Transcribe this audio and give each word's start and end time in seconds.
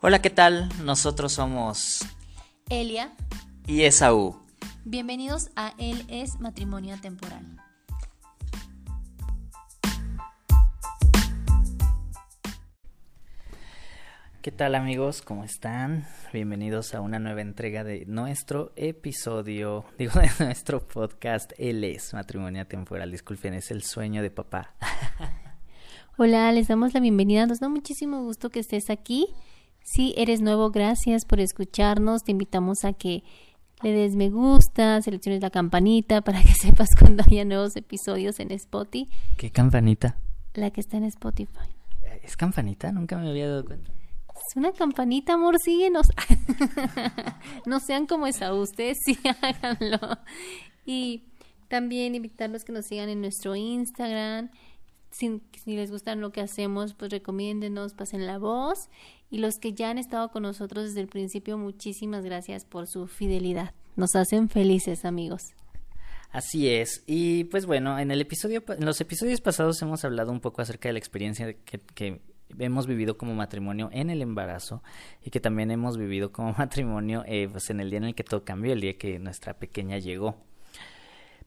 Hola, 0.00 0.22
¿qué 0.22 0.30
tal? 0.30 0.68
Nosotros 0.84 1.32
somos 1.32 2.06
Elia. 2.70 3.10
y 3.66 3.82
Esaú. 3.82 4.36
Bienvenidos 4.84 5.50
a 5.56 5.74
Él 5.76 6.04
es 6.08 6.38
Matrimonio 6.38 6.96
Temporal. 7.00 7.44
¿Qué 14.40 14.52
tal 14.52 14.76
amigos? 14.76 15.20
¿Cómo 15.20 15.42
están? 15.42 16.06
Bienvenidos 16.32 16.94
a 16.94 17.00
una 17.00 17.18
nueva 17.18 17.40
entrega 17.40 17.82
de 17.82 18.06
nuestro 18.06 18.72
episodio, 18.76 19.84
digo, 19.98 20.12
de 20.20 20.30
nuestro 20.38 20.86
podcast 20.86 21.52
Él 21.58 21.82
es 21.82 22.14
Matrimonio 22.14 22.66
Temporal. 22.68 23.10
Disculpen, 23.10 23.54
es 23.54 23.72
el 23.72 23.82
sueño 23.82 24.22
de 24.22 24.30
papá. 24.30 24.74
Hola, 26.18 26.52
les 26.52 26.68
damos 26.68 26.94
la 26.94 27.00
bienvenida. 27.00 27.46
Nos 27.46 27.58
da 27.58 27.68
muchísimo 27.68 28.22
gusto 28.22 28.50
que 28.50 28.60
estés 28.60 28.90
aquí. 28.90 29.26
Si 29.90 30.12
eres 30.18 30.42
nuevo, 30.42 30.70
gracias 30.70 31.24
por 31.24 31.40
escucharnos. 31.40 32.22
Te 32.22 32.32
invitamos 32.32 32.84
a 32.84 32.92
que 32.92 33.24
le 33.82 33.90
des 33.90 34.16
me 34.16 34.28
gusta, 34.28 35.00
selecciones 35.00 35.40
la 35.40 35.48
campanita 35.48 36.20
para 36.24 36.42
que 36.42 36.52
sepas 36.52 36.90
cuando 36.98 37.24
haya 37.26 37.46
nuevos 37.46 37.74
episodios 37.74 38.38
en 38.38 38.52
Spotify. 38.52 39.10
¿Qué 39.38 39.50
campanita? 39.50 40.18
La 40.52 40.70
que 40.70 40.82
está 40.82 40.98
en 40.98 41.04
Spotify. 41.04 41.70
¿Es 42.22 42.36
campanita? 42.36 42.92
Nunca 42.92 43.16
me 43.16 43.30
había 43.30 43.48
dado 43.48 43.64
cuenta. 43.64 43.90
Es 44.28 44.56
una 44.56 44.72
campanita, 44.72 45.32
amor, 45.32 45.56
síguenos. 45.58 46.08
no 47.66 47.80
sean 47.80 48.06
como 48.06 48.26
esa, 48.26 48.52
ustedes 48.52 48.98
sí 49.02 49.18
háganlo. 49.40 50.18
Y 50.84 51.24
también 51.68 52.14
invitarlos 52.14 52.64
que 52.64 52.72
nos 52.72 52.84
sigan 52.84 53.08
en 53.08 53.22
nuestro 53.22 53.56
Instagram. 53.56 54.50
Si, 55.10 55.40
si 55.64 55.76
les 55.76 55.90
gusta 55.90 56.14
lo 56.14 56.30
que 56.30 56.42
hacemos, 56.42 56.92
pues 56.92 57.10
recomiéndenos, 57.10 57.94
pasen 57.94 58.26
la 58.26 58.36
voz. 58.36 58.90
Y 59.30 59.38
los 59.38 59.58
que 59.58 59.72
ya 59.72 59.90
han 59.90 59.98
estado 59.98 60.30
con 60.30 60.42
nosotros 60.42 60.86
desde 60.86 61.00
el 61.00 61.08
principio, 61.08 61.58
muchísimas 61.58 62.24
gracias 62.24 62.64
por 62.64 62.86
su 62.86 63.06
fidelidad. 63.06 63.74
Nos 63.96 64.14
hacen 64.14 64.48
felices, 64.48 65.04
amigos. 65.04 65.42
Así 66.30 66.68
es. 66.68 67.02
Y 67.06 67.44
pues 67.44 67.66
bueno, 67.66 67.98
en 67.98 68.10
el 68.10 68.20
episodio, 68.20 68.62
en 68.68 68.84
los 68.84 69.00
episodios 69.00 69.40
pasados 69.40 69.80
hemos 69.82 70.04
hablado 70.04 70.30
un 70.30 70.40
poco 70.40 70.62
acerca 70.62 70.88
de 70.88 70.94
la 70.94 70.98
experiencia 70.98 71.54
que, 71.64 72.20
hemos 72.58 72.86
vivido 72.86 73.18
como 73.18 73.34
matrimonio 73.34 73.90
en 73.92 74.08
el 74.08 74.22
embarazo 74.22 74.82
y 75.22 75.28
que 75.30 75.38
también 75.38 75.70
hemos 75.70 75.98
vivido 75.98 76.32
como 76.32 76.52
matrimonio 76.58 77.22
eh, 77.26 77.48
pues 77.50 77.68
en 77.68 77.80
el 77.80 77.90
día 77.90 77.98
en 77.98 78.04
el 78.04 78.14
que 78.14 78.24
todo 78.24 78.44
cambió, 78.44 78.72
el 78.72 78.80
día 78.80 78.96
que 78.96 79.18
nuestra 79.18 79.54
pequeña 79.54 79.98
llegó. 79.98 80.36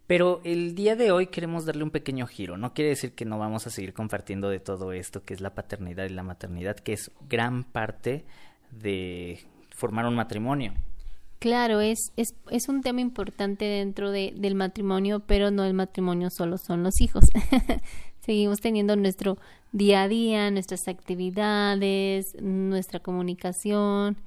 Pero 0.07 0.41
el 0.44 0.75
día 0.75 0.95
de 0.95 1.11
hoy 1.11 1.27
queremos 1.27 1.66
darle 1.66 1.83
un 1.83 1.91
pequeño 1.91 2.27
giro. 2.27 2.57
No 2.57 2.73
quiere 2.73 2.89
decir 2.89 3.13
que 3.13 3.25
no 3.25 3.39
vamos 3.39 3.66
a 3.67 3.69
seguir 3.69 3.94
compartiendo 3.94 4.49
de 4.49 4.59
todo 4.59 4.91
esto 4.91 5.23
que 5.23 5.33
es 5.33 5.41
la 5.41 5.55
paternidad 5.55 6.05
y 6.05 6.09
la 6.09 6.23
maternidad, 6.23 6.75
que 6.75 6.93
es 6.93 7.11
gran 7.30 7.63
parte 7.63 8.25
de 8.71 9.39
formar 9.69 10.05
un 10.05 10.16
matrimonio. 10.16 10.73
Claro, 11.39 11.81
es, 11.81 12.11
es, 12.17 12.35
es 12.52 12.69
un 12.69 12.81
tema 12.81 13.02
importante 13.02 13.66
dentro 13.66 14.11
de, 14.11 14.31
del 14.35 14.53
matrimonio, 14.53 15.21
pero 15.21 15.49
no 15.49 15.63
el 15.63 15.73
matrimonio 15.73 16.30
solo 16.30 16.58
son 16.59 16.83
los 16.83 17.02
hijos. 17.02 17.25
Seguimos 18.19 18.59
teniendo 18.59 18.95
nuestro 18.95 19.39
día 19.71 20.03
a 20.03 20.08
día, 20.08 20.52
nuestras 20.52 20.88
actividades, 20.88 22.36
nuestra 22.39 22.99
comunicación, 22.99 24.17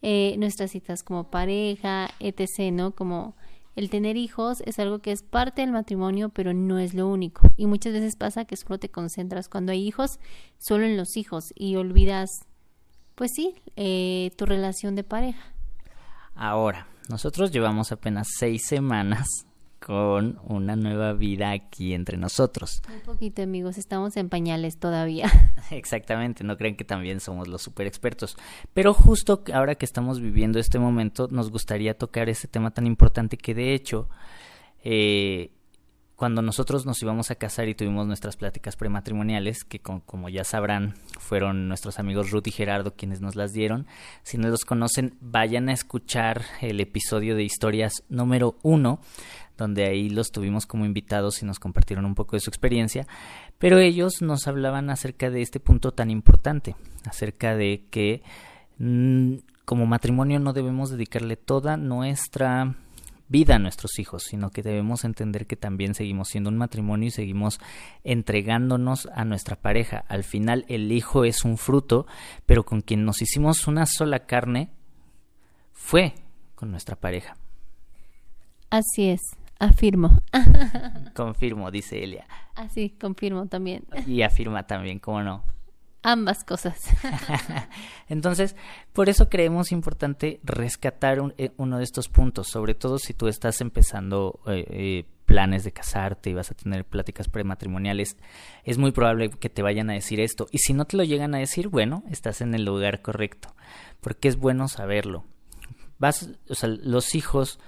eh, 0.00 0.34
nuestras 0.38 0.70
citas 0.70 1.02
como 1.02 1.30
pareja, 1.30 2.08
etc., 2.20 2.72
¿no? 2.72 2.92
Como 2.92 3.36
el 3.74 3.90
tener 3.90 4.16
hijos 4.16 4.62
es 4.66 4.78
algo 4.78 4.98
que 5.00 5.12
es 5.12 5.22
parte 5.22 5.62
del 5.62 5.72
matrimonio, 5.72 6.28
pero 6.28 6.52
no 6.52 6.78
es 6.78 6.94
lo 6.94 7.08
único. 7.08 7.50
Y 7.56 7.66
muchas 7.66 7.92
veces 7.92 8.16
pasa 8.16 8.44
que 8.44 8.56
solo 8.56 8.78
te 8.78 8.90
concentras 8.90 9.48
cuando 9.48 9.72
hay 9.72 9.86
hijos, 9.86 10.18
solo 10.58 10.84
en 10.84 10.96
los 10.96 11.16
hijos, 11.16 11.52
y 11.54 11.76
olvidas, 11.76 12.28
pues 13.14 13.30
sí, 13.34 13.54
eh, 13.76 14.30
tu 14.36 14.46
relación 14.46 14.94
de 14.94 15.04
pareja. 15.04 15.54
Ahora, 16.34 16.86
nosotros 17.08 17.50
llevamos 17.50 17.92
apenas 17.92 18.28
seis 18.38 18.62
semanas 18.66 19.26
con 19.84 20.38
una 20.44 20.76
nueva 20.76 21.12
vida 21.12 21.50
aquí 21.50 21.92
entre 21.92 22.16
nosotros. 22.16 22.82
Un 22.92 23.00
poquito, 23.00 23.42
amigos, 23.42 23.78
estamos 23.78 24.16
en 24.16 24.28
pañales 24.28 24.78
todavía. 24.78 25.30
Exactamente, 25.70 26.44
no 26.44 26.56
creen 26.56 26.76
que 26.76 26.84
también 26.84 27.20
somos 27.20 27.48
los 27.48 27.62
super 27.62 27.86
expertos. 27.86 28.36
Pero 28.74 28.94
justo 28.94 29.42
ahora 29.52 29.74
que 29.74 29.84
estamos 29.84 30.20
viviendo 30.20 30.58
este 30.58 30.78
momento, 30.78 31.28
nos 31.30 31.50
gustaría 31.50 31.98
tocar 31.98 32.28
ese 32.28 32.46
tema 32.46 32.70
tan 32.70 32.86
importante 32.86 33.36
que 33.36 33.54
de 33.54 33.74
hecho, 33.74 34.08
eh, 34.84 35.50
cuando 36.14 36.40
nosotros 36.40 36.86
nos 36.86 37.02
íbamos 37.02 37.32
a 37.32 37.34
casar 37.34 37.68
y 37.68 37.74
tuvimos 37.74 38.06
nuestras 38.06 38.36
pláticas 38.36 38.76
prematrimoniales, 38.76 39.64
que 39.64 39.80
con, 39.80 39.98
como 39.98 40.28
ya 40.28 40.44
sabrán, 40.44 40.94
fueron 41.18 41.66
nuestros 41.66 41.98
amigos 41.98 42.30
Ruth 42.30 42.46
y 42.46 42.52
Gerardo 42.52 42.94
quienes 42.94 43.20
nos 43.20 43.34
las 43.34 43.52
dieron. 43.52 43.88
Si 44.22 44.38
no 44.38 44.48
los 44.48 44.64
conocen, 44.64 45.16
vayan 45.20 45.68
a 45.68 45.72
escuchar 45.72 46.42
el 46.60 46.78
episodio 46.78 47.34
de 47.34 47.42
historias 47.42 48.04
número 48.08 48.56
uno 48.62 49.00
donde 49.62 49.84
ahí 49.84 50.10
los 50.10 50.32
tuvimos 50.32 50.66
como 50.66 50.84
invitados 50.84 51.42
y 51.42 51.46
nos 51.46 51.58
compartieron 51.58 52.04
un 52.04 52.14
poco 52.14 52.36
de 52.36 52.40
su 52.40 52.50
experiencia, 52.50 53.06
pero 53.58 53.78
ellos 53.78 54.20
nos 54.20 54.46
hablaban 54.46 54.90
acerca 54.90 55.30
de 55.30 55.40
este 55.40 55.60
punto 55.60 55.92
tan 55.92 56.10
importante, 56.10 56.76
acerca 57.06 57.56
de 57.56 57.86
que 57.90 58.22
mmm, 58.78 59.36
como 59.64 59.86
matrimonio 59.86 60.40
no 60.40 60.52
debemos 60.52 60.90
dedicarle 60.90 61.36
toda 61.36 61.76
nuestra 61.76 62.74
vida 63.28 63.56
a 63.56 63.58
nuestros 63.58 63.98
hijos, 63.98 64.24
sino 64.24 64.50
que 64.50 64.62
debemos 64.62 65.04
entender 65.04 65.46
que 65.46 65.56
también 65.56 65.94
seguimos 65.94 66.28
siendo 66.28 66.50
un 66.50 66.58
matrimonio 66.58 67.08
y 67.08 67.10
seguimos 67.10 67.60
entregándonos 68.04 69.08
a 69.14 69.24
nuestra 69.24 69.56
pareja. 69.56 70.04
Al 70.08 70.22
final 70.22 70.66
el 70.68 70.92
hijo 70.92 71.24
es 71.24 71.44
un 71.44 71.56
fruto, 71.56 72.06
pero 72.44 72.64
con 72.64 72.82
quien 72.82 73.04
nos 73.04 73.22
hicimos 73.22 73.66
una 73.66 73.86
sola 73.86 74.26
carne 74.26 74.70
fue 75.72 76.14
con 76.54 76.70
nuestra 76.70 76.96
pareja. 76.96 77.36
Así 78.70 79.08
es. 79.08 79.20
Afirmo. 79.62 80.20
confirmo, 81.14 81.70
dice 81.70 82.02
Elia. 82.02 82.26
Así, 82.56 82.90
confirmo 83.00 83.46
también. 83.46 83.84
Y 84.08 84.22
afirma 84.22 84.66
también, 84.66 84.98
¿cómo 84.98 85.22
no? 85.22 85.44
Ambas 86.02 86.42
cosas. 86.42 86.80
Entonces, 88.08 88.56
por 88.92 89.08
eso 89.08 89.28
creemos 89.28 89.70
importante 89.70 90.40
rescatar 90.42 91.20
un, 91.20 91.32
eh, 91.38 91.52
uno 91.58 91.78
de 91.78 91.84
estos 91.84 92.08
puntos, 92.08 92.48
sobre 92.48 92.74
todo 92.74 92.98
si 92.98 93.14
tú 93.14 93.28
estás 93.28 93.60
empezando 93.60 94.40
eh, 94.48 94.66
eh, 94.68 95.04
planes 95.26 95.62
de 95.62 95.70
casarte 95.70 96.30
y 96.30 96.34
vas 96.34 96.50
a 96.50 96.54
tener 96.54 96.84
pláticas 96.84 97.28
prematrimoniales, 97.28 98.16
es 98.64 98.78
muy 98.78 98.90
probable 98.90 99.30
que 99.30 99.48
te 99.48 99.62
vayan 99.62 99.90
a 99.90 99.94
decir 99.94 100.18
esto. 100.18 100.48
Y 100.50 100.58
si 100.58 100.72
no 100.72 100.86
te 100.86 100.96
lo 100.96 101.04
llegan 101.04 101.36
a 101.36 101.38
decir, 101.38 101.68
bueno, 101.68 102.02
estás 102.10 102.40
en 102.40 102.52
el 102.56 102.64
lugar 102.64 103.00
correcto, 103.00 103.54
porque 104.00 104.26
es 104.26 104.34
bueno 104.34 104.66
saberlo. 104.66 105.24
Vas, 106.00 106.30
o 106.48 106.56
sea, 106.56 106.68
los 106.68 107.14
hijos 107.14 107.60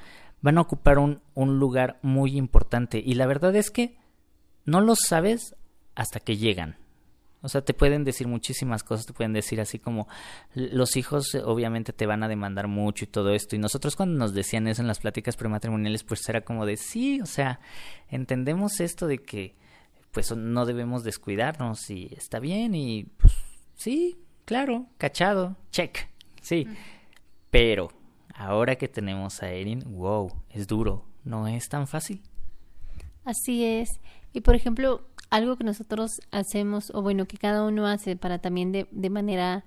van 0.45 0.59
a 0.59 0.61
ocupar 0.61 0.99
un, 0.99 1.23
un, 1.33 1.59
lugar 1.59 1.99
muy 2.03 2.37
importante. 2.37 3.03
Y 3.03 3.15
la 3.15 3.27
verdad 3.27 3.57
es 3.57 3.71
que 3.71 3.97
no 4.67 4.83
lo 4.83 4.95
sabes 4.95 5.57
hasta 5.95 6.21
que 6.21 6.37
llegan. 6.37 6.77
O 7.41 7.49
sea, 7.49 7.63
te 7.63 7.73
pueden 7.73 8.05
decir 8.05 8.29
muchísimas 8.29 8.85
cosas, 8.85 9.07
te 9.07 9.15
pueden 9.15 9.33
decir 9.33 9.59
así 9.59 9.79
como 9.79 10.07
los 10.53 10.99
hijos 10.99 11.35
obviamente 11.47 11.95
te 11.95 12.05
van 12.05 12.23
a 12.23 12.29
demandar 12.29 12.69
mucho 12.69 13.05
y 13.05 13.09
todo 13.09 13.31
esto. 13.31 13.57
Y 13.57 13.59
nosotros 13.59 13.97
cuando 13.97 14.19
nos 14.19 14.35
decían 14.35 14.69
eso 14.69 14.83
en 14.83 14.89
las 14.89 14.99
pláticas 14.99 15.35
prematrimoniales, 15.35 16.05
pues 16.05 16.29
era 16.29 16.43
como 16.43 16.67
de 16.67 16.77
sí, 16.77 17.23
o 17.23 17.27
sea, 17.27 17.61
entendemos 18.11 18.81
esto 18.81 19.07
de 19.07 19.21
que 19.21 19.55
pues 20.13 20.31
no 20.37 20.67
debemos 20.67 21.05
descuidarnos 21.05 21.89
y 21.89 22.13
está 22.15 22.39
bien 22.39 22.75
y 22.75 23.05
pues 23.05 23.33
sí, 23.77 24.19
claro, 24.45 24.89
cachado, 24.99 25.57
check, 25.71 26.11
sí. 26.43 26.67
Mm. 26.67 26.77
Pero 27.51 27.89
ahora 28.35 28.77
que 28.77 28.89
tenemos 28.89 29.43
a 29.43 29.51
Erin, 29.51 29.83
wow, 29.87 30.31
es 30.51 30.67
duro, 30.67 31.05
no 31.25 31.47
es 31.49 31.69
tan 31.69 31.87
fácil. 31.87 32.23
Así 33.25 33.65
es. 33.65 34.01
Y 34.33 34.41
por 34.41 34.55
ejemplo, 34.55 35.07
algo 35.31 35.57
que 35.57 35.65
nosotros 35.65 36.21
hacemos, 36.31 36.91
o 36.95 37.03
bueno, 37.03 37.27
que 37.27 37.39
cada 37.39 37.65
uno 37.65 37.87
hace 37.87 38.17
para 38.17 38.39
también 38.39 38.73
de, 38.73 38.87
de 38.91 39.11
manera 39.11 39.65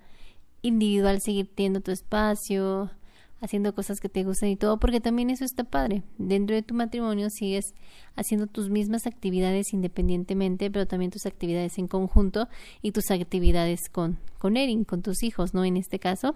individual 0.62 1.20
seguir 1.20 1.50
teniendo 1.54 1.80
tu 1.80 1.90
espacio, 1.90 2.90
haciendo 3.40 3.74
cosas 3.74 4.00
que 4.00 4.08
te 4.08 4.24
gustan 4.24 4.48
y 4.48 4.56
todo, 4.56 4.78
porque 4.78 5.00
también 5.00 5.30
eso 5.30 5.44
está 5.44 5.64
padre. 5.64 6.02
Dentro 6.18 6.56
de 6.56 6.62
tu 6.62 6.74
matrimonio 6.74 7.30
sigues 7.30 7.74
haciendo 8.16 8.46
tus 8.46 8.68
mismas 8.68 9.06
actividades 9.06 9.72
independientemente, 9.72 10.70
pero 10.70 10.86
también 10.86 11.10
tus 11.10 11.26
actividades 11.26 11.78
en 11.78 11.88
conjunto 11.88 12.48
y 12.82 12.92
tus 12.92 13.10
actividades 13.10 13.88
con, 13.88 14.18
con 14.38 14.56
Erin, 14.56 14.84
con 14.84 15.02
tus 15.02 15.22
hijos, 15.22 15.54
¿no? 15.54 15.64
En 15.64 15.76
este 15.76 15.98
caso. 15.98 16.34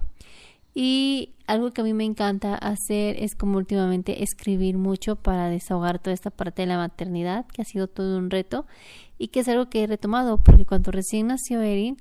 Y 0.75 1.35
algo 1.47 1.73
que 1.73 1.83
a 1.83 1.85
mí 1.85 1.93
me 1.93 2.05
encanta 2.05 2.55
hacer 2.55 3.23
es 3.23 3.35
como 3.35 3.59
últimamente 3.59 4.23
escribir 4.23 4.79
mucho 4.79 5.17
para 5.17 5.51
desahogar 5.51 5.99
toda 5.99 6.15
esta 6.15 6.31
parte 6.31 6.63
de 6.63 6.67
la 6.67 6.79
maternidad, 6.79 7.47
que 7.47 7.63
ha 7.63 7.65
sido 7.65 7.89
todo 7.89 8.17
un 8.17 8.31
reto 8.31 8.67
y 9.19 9.29
que 9.29 9.41
es 9.41 9.49
algo 9.49 9.69
que 9.69 9.83
he 9.83 9.87
retomado, 9.87 10.39
porque 10.39 10.65
cuando 10.65 10.91
recién 10.91 11.27
nació 11.27 11.61
Erin, 11.61 11.99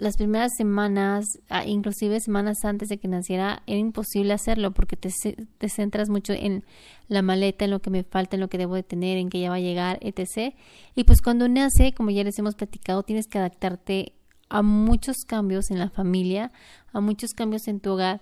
las 0.00 0.16
primeras 0.16 0.52
semanas, 0.56 1.26
inclusive 1.66 2.20
semanas 2.20 2.64
antes 2.64 2.88
de 2.88 2.98
que 2.98 3.06
naciera, 3.06 3.62
era 3.66 3.78
imposible 3.78 4.32
hacerlo 4.32 4.70
porque 4.70 4.96
te, 4.96 5.10
te 5.58 5.68
centras 5.68 6.08
mucho 6.08 6.32
en 6.32 6.64
la 7.08 7.20
maleta, 7.20 7.66
en 7.66 7.72
lo 7.72 7.80
que 7.80 7.90
me 7.90 8.02
falta, 8.02 8.36
en 8.36 8.40
lo 8.40 8.48
que 8.48 8.56
debo 8.56 8.76
de 8.76 8.82
tener, 8.82 9.18
en 9.18 9.28
que 9.28 9.40
ya 9.40 9.50
va 9.50 9.56
a 9.56 9.60
llegar, 9.60 9.98
etc. 10.00 10.54
Y 10.94 11.04
pues 11.04 11.20
cuando 11.20 11.48
nace, 11.48 11.92
como 11.92 12.10
ya 12.10 12.24
les 12.24 12.38
hemos 12.38 12.54
platicado, 12.54 13.02
tienes 13.02 13.26
que 13.26 13.38
adaptarte 13.38 14.14
a 14.50 14.62
muchos 14.62 15.24
cambios 15.26 15.70
en 15.70 15.78
la 15.78 15.88
familia, 15.88 16.52
a 16.92 17.00
muchos 17.00 17.30
cambios 17.32 17.66
en 17.68 17.80
tu 17.80 17.92
hogar, 17.92 18.20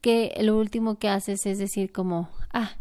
que 0.00 0.32
lo 0.40 0.56
último 0.56 0.98
que 0.98 1.08
haces 1.08 1.46
es 1.46 1.58
decir 1.58 1.90
como, 1.90 2.28
ah, 2.52 2.76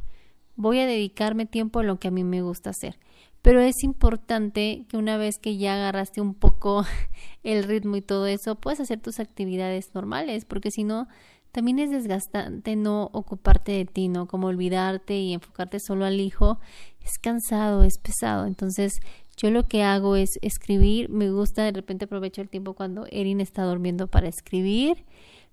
voy 0.56 0.80
a 0.80 0.86
dedicarme 0.86 1.48
tiempo 1.48 1.80
a 1.80 1.83
lo 1.83 1.98
que 2.00 2.10
a 2.10 2.12
mí 2.12 2.24
me 2.24 2.42
gusta 2.42 2.69
hacer. 2.69 3.00
Pero 3.42 3.62
es 3.62 3.83
importante 3.83 4.86
que 4.89 4.98
una 4.98 5.18
vez 5.18 5.38
que 5.39 5.57
ya 5.57 5.75
agarraste 5.75 6.19
un 6.19 6.33
poco 6.33 6.86
el 7.44 7.63
ritmo 7.63 7.95
y 7.95 8.01
todo 8.01 8.27
eso, 8.27 8.56
puedas 8.56 8.80
hacer 8.80 9.00
tus 9.00 9.19
actividades 9.19 9.94
normales, 9.94 10.45
porque 10.45 10.72
si 10.72 10.83
no, 10.83 11.07
también 11.51 11.80
es 11.80 11.89
desgastante 11.89 12.75
no 12.75 13.10
ocuparte 13.13 13.72
de 13.72 13.86
ti, 13.86 14.10
¿no? 14.10 14.27
Como 14.27 14.48
olvidarte 14.48 15.16
y 15.18 15.33
enfocarte 15.33 15.80
solo 15.80 16.04
al 16.04 16.19
hijo. 16.19 16.60
Es 17.01 17.18
cansado, 17.22 17.83
es 17.83 17.98
pesado. 17.98 18.45
Entonces, 18.45 19.00
yo 19.38 19.52
lo 19.52 19.68
que 19.68 19.84
hago 19.84 20.16
es 20.16 20.40
escribir. 20.42 21.10
Me 21.10 21.32
gusta, 21.32 21.64
de 21.64 21.72
repente 21.72 22.06
aprovecho 22.06 22.42
el 22.42 22.50
tiempo 22.50 22.74
cuando 22.74 23.06
Erin 23.12 23.42
está 23.42 23.64
durmiendo 23.64 24.08
para 24.08 24.28
escribir, 24.28 25.06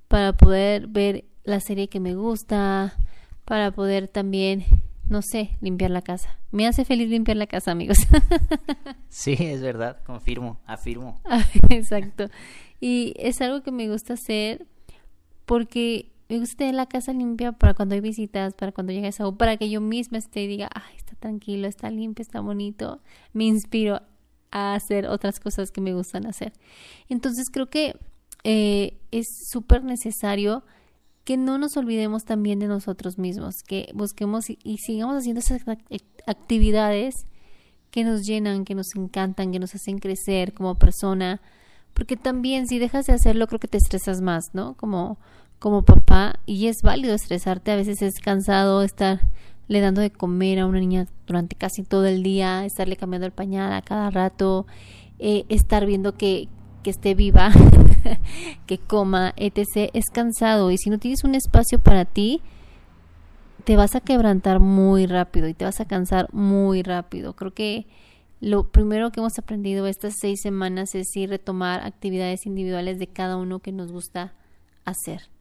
para 0.08 0.32
poder 0.32 0.87
ver 0.87 1.25
la 1.44 1.61
serie 1.61 1.88
que 1.88 2.00
me 2.00 2.14
gusta, 2.14 2.94
para 3.44 3.73
poder 3.73 4.08
también 4.08 4.64
no 5.12 5.20
sé, 5.20 5.56
limpiar 5.61 5.90
la 5.90 6.02
casa. 6.02 6.38
Me 6.50 6.67
hace 6.67 6.84
feliz 6.84 7.08
limpiar 7.08 7.37
la 7.37 7.46
casa, 7.46 7.70
amigos. 7.70 7.99
sí, 9.08 9.37
es 9.38 9.61
verdad, 9.61 10.02
confirmo, 10.05 10.58
afirmo. 10.64 11.20
Exacto. 11.69 12.29
Y 12.81 13.12
es 13.17 13.40
algo 13.43 13.62
que 13.62 13.73
me 13.73 13.88
gusta 13.88 14.14
hacer 14.14 14.67
porque 15.44 16.12
me 16.29 16.38
gusta 16.38 16.56
tener 16.56 16.75
la 16.75 16.87
casa 16.87 17.12
limpia 17.12 17.52
para 17.52 17.75
cuando 17.75 17.94
hay 17.94 18.00
visitas, 18.00 18.55
para 18.55 18.73
cuando 18.73 18.93
llega 18.93 19.08
esa, 19.08 19.26
o 19.26 19.37
para 19.37 19.58
que 19.58 19.69
yo 19.69 19.81
misma 19.82 20.19
esté 20.19 20.44
y 20.44 20.46
diga, 20.46 20.70
ay, 20.75 20.96
tranquilo, 21.22 21.66
está 21.66 21.90
limpio, 21.90 22.22
está 22.22 22.40
bonito. 22.40 23.00
Me 23.32 23.44
inspiro 23.44 24.02
a 24.50 24.74
hacer 24.74 25.06
otras 25.06 25.40
cosas 25.40 25.70
que 25.70 25.80
me 25.80 25.94
gustan 25.94 26.26
hacer. 26.26 26.52
Entonces 27.08 27.48
creo 27.50 27.70
que 27.70 27.96
eh, 28.44 28.98
es 29.10 29.26
súper 29.50 29.82
necesario 29.84 30.62
que 31.24 31.36
no 31.36 31.56
nos 31.56 31.76
olvidemos 31.76 32.24
también 32.24 32.58
de 32.58 32.66
nosotros 32.66 33.16
mismos, 33.16 33.62
que 33.66 33.90
busquemos 33.94 34.50
y, 34.50 34.78
sigamos 34.78 35.16
haciendo 35.16 35.40
esas 35.40 35.62
actividades 36.26 37.14
que 37.90 38.04
nos 38.04 38.26
llenan, 38.26 38.64
que 38.64 38.74
nos 38.74 38.94
encantan, 38.96 39.52
que 39.52 39.60
nos 39.60 39.74
hacen 39.74 39.98
crecer 39.98 40.52
como 40.52 40.74
persona, 40.74 41.40
porque 41.94 42.16
también 42.16 42.66
si 42.66 42.78
dejas 42.78 43.06
de 43.06 43.12
hacerlo 43.12 43.46
creo 43.46 43.60
que 43.60 43.69
te 43.69 43.78
estresas 43.78 44.20
más, 44.20 44.46
¿no? 44.52 44.74
Como 44.76 45.19
como 45.62 45.84
papá 45.84 46.40
y 46.44 46.66
es 46.66 46.82
válido 46.82 47.14
estresarte, 47.14 47.70
a 47.70 47.76
veces 47.76 48.02
es 48.02 48.19
cansado 48.19 48.82
estar 48.82 49.20
le 49.72 49.80
dando 49.80 50.02
de 50.02 50.10
comer 50.10 50.58
a 50.58 50.66
una 50.66 50.80
niña 50.80 51.08
durante 51.26 51.56
casi 51.56 51.82
todo 51.82 52.04
el 52.04 52.22
día, 52.22 52.66
estarle 52.66 52.96
cambiando 52.96 53.26
el 53.26 53.32
pañal 53.32 53.72
a 53.72 53.80
cada 53.80 54.10
rato, 54.10 54.66
eh, 55.19 55.46
estar 55.48 55.86
viendo 55.86 56.14
que, 56.14 56.48
que 56.82 56.90
esté 56.90 57.14
viva, 57.14 57.50
que 58.66 58.76
coma, 58.76 59.32
etc. 59.36 59.90
Es 59.94 60.10
cansado 60.12 60.70
y 60.70 60.76
si 60.76 60.90
no 60.90 60.98
tienes 60.98 61.24
un 61.24 61.34
espacio 61.34 61.78
para 61.78 62.04
ti, 62.04 62.42
te 63.64 63.76
vas 63.76 63.94
a 63.94 64.00
quebrantar 64.00 64.60
muy 64.60 65.06
rápido 65.06 65.48
y 65.48 65.54
te 65.54 65.64
vas 65.64 65.80
a 65.80 65.86
cansar 65.86 66.28
muy 66.34 66.82
rápido. 66.82 67.34
Creo 67.34 67.54
que 67.54 67.86
lo 68.40 68.70
primero 68.70 69.10
que 69.10 69.20
hemos 69.20 69.38
aprendido 69.38 69.86
estas 69.86 70.16
seis 70.20 70.40
semanas 70.42 70.94
es 70.94 71.16
ir 71.16 71.30
retomar 71.30 71.80
actividades 71.86 72.44
individuales 72.44 72.98
de 72.98 73.06
cada 73.06 73.38
uno 73.38 73.60
que 73.60 73.72
nos 73.72 73.90
gusta 73.90 74.34
hacer. 74.84 75.31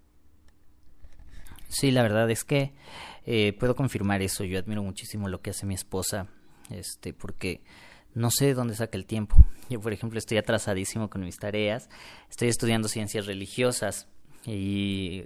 Sí, 1.72 1.92
la 1.92 2.04
verdad 2.04 2.30
es 2.30 2.44
que 2.44 2.74
eh, 3.26 3.54
puedo 3.54 3.76
confirmar 3.76 4.22
eso. 4.22 4.44
Yo 4.44 4.60
admiro 4.60 4.84
muchísimo 4.84 5.30
lo 5.30 5.42
que 5.42 5.52
hace 5.52 5.66
mi 5.66 5.74
esposa, 5.74 6.28
este, 6.70 7.14
porque 7.14 7.62
no 8.14 8.30
sé 8.30 8.48
de 8.48 8.54
dónde 8.54 8.76
saca 8.76 8.98
el 8.98 9.06
tiempo. 9.06 9.36
Yo, 9.70 9.80
por 9.80 9.94
ejemplo, 9.94 10.20
estoy 10.20 10.38
atrasadísimo 10.38 11.10
con 11.10 11.24
mis 11.24 11.38
tareas, 11.38 11.90
estoy 12.30 12.50
estudiando 12.50 12.90
ciencias 12.90 13.26
religiosas 13.26 14.08
y 14.46 15.26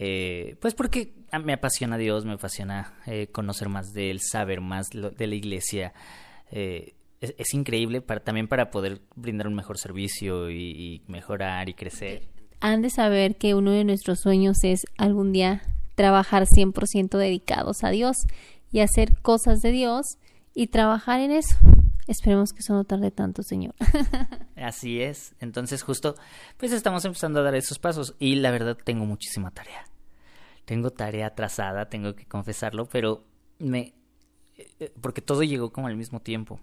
eh, 0.00 0.56
pues 0.60 0.74
porque 0.74 1.12
me 1.44 1.52
apasiona 1.52 1.98
Dios, 1.98 2.24
me 2.24 2.34
apasiona 2.34 2.94
eh, 3.06 3.26
conocer 3.26 3.68
más 3.68 3.92
de 3.92 4.10
Él, 4.10 4.20
saber 4.20 4.60
más 4.60 4.88
de 4.90 5.26
la 5.26 5.34
iglesia. 5.34 5.92
Eh, 6.50 6.94
es, 7.20 7.52
increíble 7.52 8.00
para, 8.00 8.20
también 8.20 8.46
para 8.46 8.70
poder 8.70 9.00
brindar 9.16 9.48
un 9.48 9.54
mejor 9.54 9.76
servicio 9.76 10.50
y, 10.50 11.02
mejorar 11.08 11.68
y 11.68 11.74
crecer. 11.74 12.28
Han 12.60 12.82
de 12.82 12.90
saber 12.90 13.36
que 13.36 13.54
uno 13.54 13.70
de 13.70 13.84
nuestros 13.84 14.20
sueños 14.20 14.64
es 14.64 14.84
algún 14.96 15.32
día 15.32 15.62
trabajar 15.94 16.44
100% 16.46 17.18
dedicados 17.18 17.84
a 17.84 17.90
Dios 17.90 18.16
y 18.70 18.80
hacer 18.80 19.20
cosas 19.20 19.60
de 19.60 19.72
Dios 19.72 20.18
y 20.54 20.68
trabajar 20.68 21.20
en 21.20 21.32
eso. 21.32 21.56
Esperemos 22.06 22.52
que 22.52 22.60
eso 22.60 22.72
no 22.72 22.84
tarde 22.84 23.10
tanto, 23.10 23.42
Señor. 23.42 23.74
Así 24.56 25.02
es. 25.02 25.34
Entonces, 25.40 25.82
justo, 25.82 26.14
pues 26.56 26.72
estamos 26.72 27.04
empezando 27.04 27.40
a 27.40 27.42
dar 27.42 27.54
esos 27.54 27.78
pasos. 27.78 28.14
Y 28.18 28.36
la 28.36 28.50
verdad, 28.50 28.76
tengo 28.82 29.04
muchísima 29.04 29.50
tarea. 29.50 29.84
Tengo 30.64 30.90
tarea 30.90 31.26
atrasada, 31.26 31.88
tengo 31.88 32.14
que 32.14 32.26
confesarlo, 32.26 32.86
pero 32.86 33.24
me. 33.58 33.94
Eh, 34.56 34.92
porque 35.00 35.20
todo 35.20 35.42
llegó 35.42 35.70
como 35.70 35.86
al 35.86 35.96
mismo 35.96 36.20
tiempo. 36.20 36.58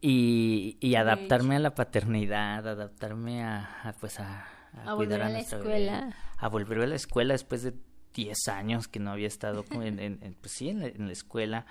Y, 0.00 0.76
y, 0.80 0.94
adaptarme 0.94 1.56
a 1.56 1.58
la 1.58 1.74
paternidad, 1.74 2.66
adaptarme 2.68 3.42
a, 3.42 3.94
pues 3.98 4.20
a, 4.20 4.46
a, 4.84 4.94
volver 4.94 5.22
a, 5.22 5.28
la 5.30 5.40
escuela. 5.40 6.14
a 6.36 6.48
volver 6.48 6.82
a 6.82 6.86
la 6.86 6.94
escuela 6.94 7.32
después 7.32 7.62
de 7.62 7.74
10 8.14 8.48
años 8.48 8.88
que 8.88 8.98
no 9.00 9.10
había 9.10 9.26
estado 9.26 9.64
en, 9.70 9.98
en, 9.98 10.36
pues 10.40 10.52
sí, 10.52 10.68
en 10.68 10.80
la, 10.80 11.12
escuela. 11.12 11.66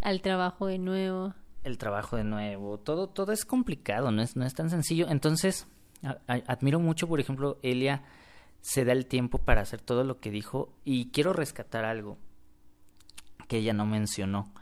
Al 0.00 0.20
trabajo 0.20 0.66
de 0.66 0.78
nuevo. 0.78 1.34
El 1.62 1.78
trabajo 1.78 2.16
de 2.16 2.24
nuevo. 2.24 2.78
Todo, 2.78 3.08
todo 3.08 3.32
es 3.32 3.44
complicado, 3.44 4.10
no 4.10 4.22
es, 4.22 4.36
no 4.36 4.44
es 4.44 4.54
tan 4.54 4.70
sencillo. 4.70 5.08
Entonces, 5.08 5.66
admiro 6.26 6.80
mucho, 6.80 7.06
por 7.06 7.20
ejemplo, 7.20 7.58
Elia 7.62 8.02
se 8.60 8.84
da 8.84 8.92
el 8.92 9.06
tiempo 9.06 9.38
para 9.38 9.60
hacer 9.60 9.80
todo 9.80 10.04
lo 10.04 10.20
que 10.20 10.30
dijo 10.30 10.72
y 10.84 11.10
quiero 11.10 11.32
rescatar 11.32 11.84
algo 11.84 12.16
que 13.48 13.58
ella 13.58 13.72
no 13.72 13.86
mencionó. 13.86 14.52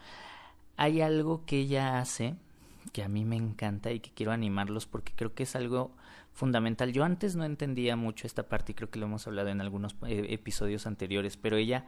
Hay 0.76 1.00
algo 1.00 1.44
que 1.44 1.58
ella 1.58 1.98
hace 1.98 2.36
que 2.92 3.02
a 3.02 3.08
mí 3.08 3.24
me 3.24 3.36
encanta 3.36 3.92
y 3.92 4.00
que 4.00 4.10
quiero 4.10 4.32
animarlos 4.32 4.86
porque 4.86 5.12
creo 5.14 5.34
que 5.34 5.44
es 5.44 5.56
algo 5.56 5.92
fundamental. 6.32 6.92
Yo 6.92 7.04
antes 7.04 7.36
no 7.36 7.44
entendía 7.44 7.96
mucho 7.96 8.26
esta 8.26 8.44
parte 8.44 8.72
y 8.72 8.74
creo 8.74 8.90
que 8.90 8.98
lo 8.98 9.06
hemos 9.06 9.26
hablado 9.26 9.48
en 9.48 9.60
algunos 9.60 9.94
eh, 10.06 10.26
episodios 10.30 10.86
anteriores, 10.86 11.36
pero 11.36 11.56
ella 11.56 11.86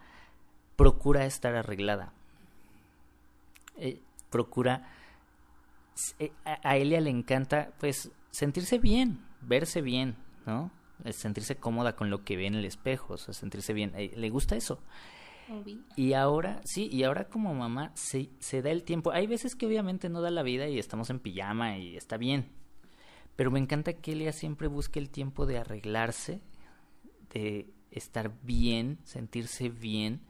procura 0.76 1.24
estar 1.26 1.54
arreglada. 1.54 2.12
Eh, 3.76 4.00
procura 4.30 4.88
eh, 6.18 6.32
a 6.44 6.76
Elia 6.76 7.00
le 7.00 7.10
encanta 7.10 7.72
pues 7.78 8.10
sentirse 8.30 8.78
bien, 8.78 9.20
verse 9.40 9.80
bien, 9.80 10.16
¿no? 10.46 10.70
Sentirse 11.10 11.56
cómoda 11.56 11.96
con 11.96 12.10
lo 12.10 12.24
que 12.24 12.36
ve 12.36 12.46
en 12.46 12.54
el 12.54 12.64
espejo, 12.64 13.16
sentirse 13.16 13.72
bien, 13.72 13.92
le 13.96 14.30
gusta 14.30 14.54
eso. 14.54 14.78
Y 15.96 16.12
ahora, 16.14 16.60
sí, 16.64 16.88
y 16.90 17.04
ahora 17.04 17.28
como 17.28 17.54
mamá 17.54 17.92
se, 17.94 18.30
se 18.38 18.62
da 18.62 18.70
el 18.70 18.84
tiempo. 18.84 19.12
Hay 19.12 19.26
veces 19.26 19.54
que 19.54 19.66
obviamente 19.66 20.08
no 20.08 20.20
da 20.20 20.30
la 20.30 20.42
vida 20.42 20.68
y 20.68 20.78
estamos 20.78 21.10
en 21.10 21.20
pijama 21.20 21.78
y 21.78 21.96
está 21.96 22.16
bien, 22.16 22.50
pero 23.36 23.50
me 23.50 23.58
encanta 23.58 23.94
que 23.94 24.12
Elia 24.12 24.32
siempre 24.32 24.68
busque 24.68 24.98
el 24.98 25.10
tiempo 25.10 25.46
de 25.46 25.58
arreglarse, 25.58 26.42
de 27.32 27.72
estar 27.90 28.32
bien, 28.42 28.98
sentirse 29.04 29.68
bien 29.68 30.22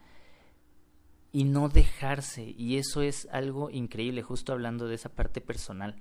y 1.32 1.44
no 1.44 1.68
dejarse. 1.68 2.54
Y 2.56 2.76
eso 2.76 3.02
es 3.02 3.26
algo 3.32 3.70
increíble, 3.70 4.22
justo 4.22 4.52
hablando 4.52 4.86
de 4.86 4.94
esa 4.94 5.08
parte 5.08 5.40
personal. 5.40 5.96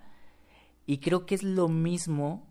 Y 0.85 0.99
creo 0.99 1.25
que 1.25 1.35
es 1.35 1.43
lo 1.43 1.69
mismo, 1.69 2.47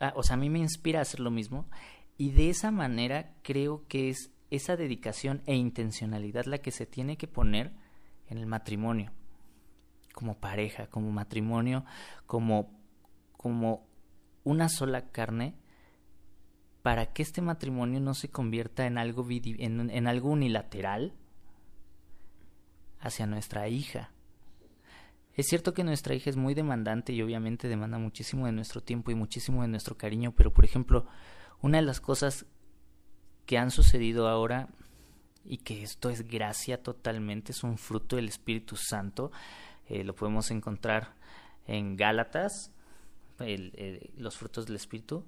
ah, 0.00 0.12
o 0.16 0.22
sea, 0.22 0.34
a 0.34 0.38
mí 0.38 0.50
me 0.50 0.58
inspira 0.58 0.98
a 0.98 1.02
hacer 1.02 1.20
lo 1.20 1.30
mismo. 1.30 1.68
Y 2.16 2.30
de 2.30 2.50
esa 2.50 2.70
manera 2.70 3.34
creo 3.42 3.86
que 3.88 4.08
es 4.08 4.31
esa 4.52 4.76
dedicación 4.76 5.42
e 5.46 5.54
intencionalidad 5.54 6.44
la 6.44 6.58
que 6.58 6.72
se 6.72 6.84
tiene 6.84 7.16
que 7.16 7.26
poner 7.26 7.72
en 8.28 8.36
el 8.36 8.46
matrimonio, 8.46 9.10
como 10.12 10.38
pareja, 10.38 10.88
como 10.88 11.10
matrimonio, 11.10 11.86
como, 12.26 12.70
como 13.38 13.88
una 14.44 14.68
sola 14.68 15.10
carne 15.10 15.54
para 16.82 17.14
que 17.14 17.22
este 17.22 17.40
matrimonio 17.40 17.98
no 18.00 18.12
se 18.12 18.28
convierta 18.28 18.86
en 18.86 18.98
algo, 18.98 19.26
en, 19.30 19.88
en 19.88 20.06
algo 20.06 20.30
unilateral 20.30 21.14
hacia 23.00 23.26
nuestra 23.26 23.68
hija. 23.68 24.10
Es 25.34 25.46
cierto 25.46 25.72
que 25.72 25.82
nuestra 25.82 26.14
hija 26.14 26.28
es 26.28 26.36
muy 26.36 26.52
demandante 26.52 27.14
y 27.14 27.22
obviamente 27.22 27.68
demanda 27.68 27.96
muchísimo 27.96 28.44
de 28.44 28.52
nuestro 28.52 28.82
tiempo 28.82 29.10
y 29.10 29.14
muchísimo 29.14 29.62
de 29.62 29.68
nuestro 29.68 29.96
cariño, 29.96 30.34
pero 30.36 30.52
por 30.52 30.66
ejemplo, 30.66 31.06
una 31.62 31.78
de 31.78 31.84
las 31.84 32.02
cosas 32.02 32.44
que 33.46 33.58
han 33.58 33.70
sucedido 33.70 34.28
ahora 34.28 34.68
y 35.44 35.58
que 35.58 35.82
esto 35.82 36.10
es 36.10 36.26
gracia 36.28 36.82
totalmente, 36.82 37.52
es 37.52 37.64
un 37.64 37.78
fruto 37.78 38.16
del 38.16 38.28
Espíritu 38.28 38.76
Santo, 38.76 39.32
eh, 39.88 40.04
lo 40.04 40.14
podemos 40.14 40.50
encontrar 40.50 41.14
en 41.66 41.96
Gálatas 41.96 42.72
los 44.16 44.36
frutos 44.36 44.66
del 44.66 44.76
espíritu. 44.76 45.24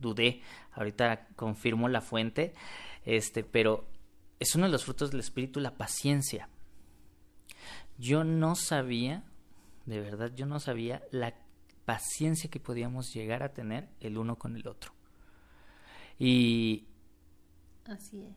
dudé, 0.00 0.42
ahorita 0.72 1.28
confirmo 1.36 1.88
la 1.88 2.00
fuente, 2.00 2.54
este, 3.04 3.44
pero 3.44 3.88
es 4.38 4.54
uno 4.54 4.66
de 4.66 4.72
los 4.72 4.84
frutos 4.84 5.10
del 5.10 5.20
espíritu 5.20 5.60
la 5.60 5.74
paciencia. 5.74 6.48
Yo 7.98 8.24
no 8.24 8.54
sabía, 8.54 9.24
de 9.84 10.00
verdad, 10.00 10.32
yo 10.34 10.46
no 10.46 10.60
sabía 10.60 11.02
la 11.10 11.34
paciencia 11.84 12.50
que 12.50 12.60
podíamos 12.60 13.12
llegar 13.12 13.42
a 13.42 13.52
tener 13.52 13.88
el 14.00 14.16
uno 14.16 14.36
con 14.36 14.56
el 14.56 14.66
otro. 14.66 14.92
Y... 16.18 16.86
Así 17.90 18.22
es. 18.22 18.36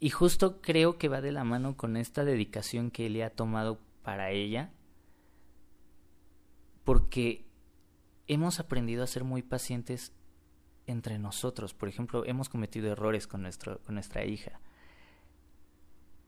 Y 0.00 0.10
justo 0.10 0.60
creo 0.60 0.98
que 0.98 1.08
va 1.08 1.20
de 1.20 1.32
la 1.32 1.44
mano 1.44 1.76
con 1.76 1.96
esta 1.96 2.24
dedicación 2.24 2.90
que 2.90 3.06
él 3.06 3.20
ha 3.22 3.30
tomado 3.30 3.78
para 4.02 4.30
ella, 4.30 4.70
porque 6.84 7.46
hemos 8.26 8.60
aprendido 8.60 9.04
a 9.04 9.06
ser 9.06 9.24
muy 9.24 9.42
pacientes 9.42 10.12
entre 10.86 11.18
nosotros. 11.18 11.74
Por 11.74 11.88
ejemplo, 11.88 12.24
hemos 12.24 12.48
cometido 12.48 12.90
errores 12.90 13.26
con, 13.26 13.42
nuestro, 13.42 13.78
con 13.82 13.94
nuestra 13.94 14.24
hija 14.24 14.60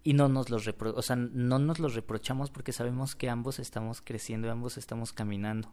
y 0.08 0.14
no 0.14 0.26
nos 0.30 0.48
los 0.48 0.64
repro 0.64 0.94
o 0.96 1.02
sea, 1.02 1.16
no 1.16 1.58
nos 1.58 1.80
los 1.80 1.94
reprochamos 1.94 2.50
porque 2.50 2.72
sabemos 2.72 3.14
que 3.14 3.28
ambos 3.28 3.58
estamos 3.58 4.00
creciendo, 4.00 4.50
ambos 4.50 4.78
estamos 4.78 5.12
caminando. 5.12 5.70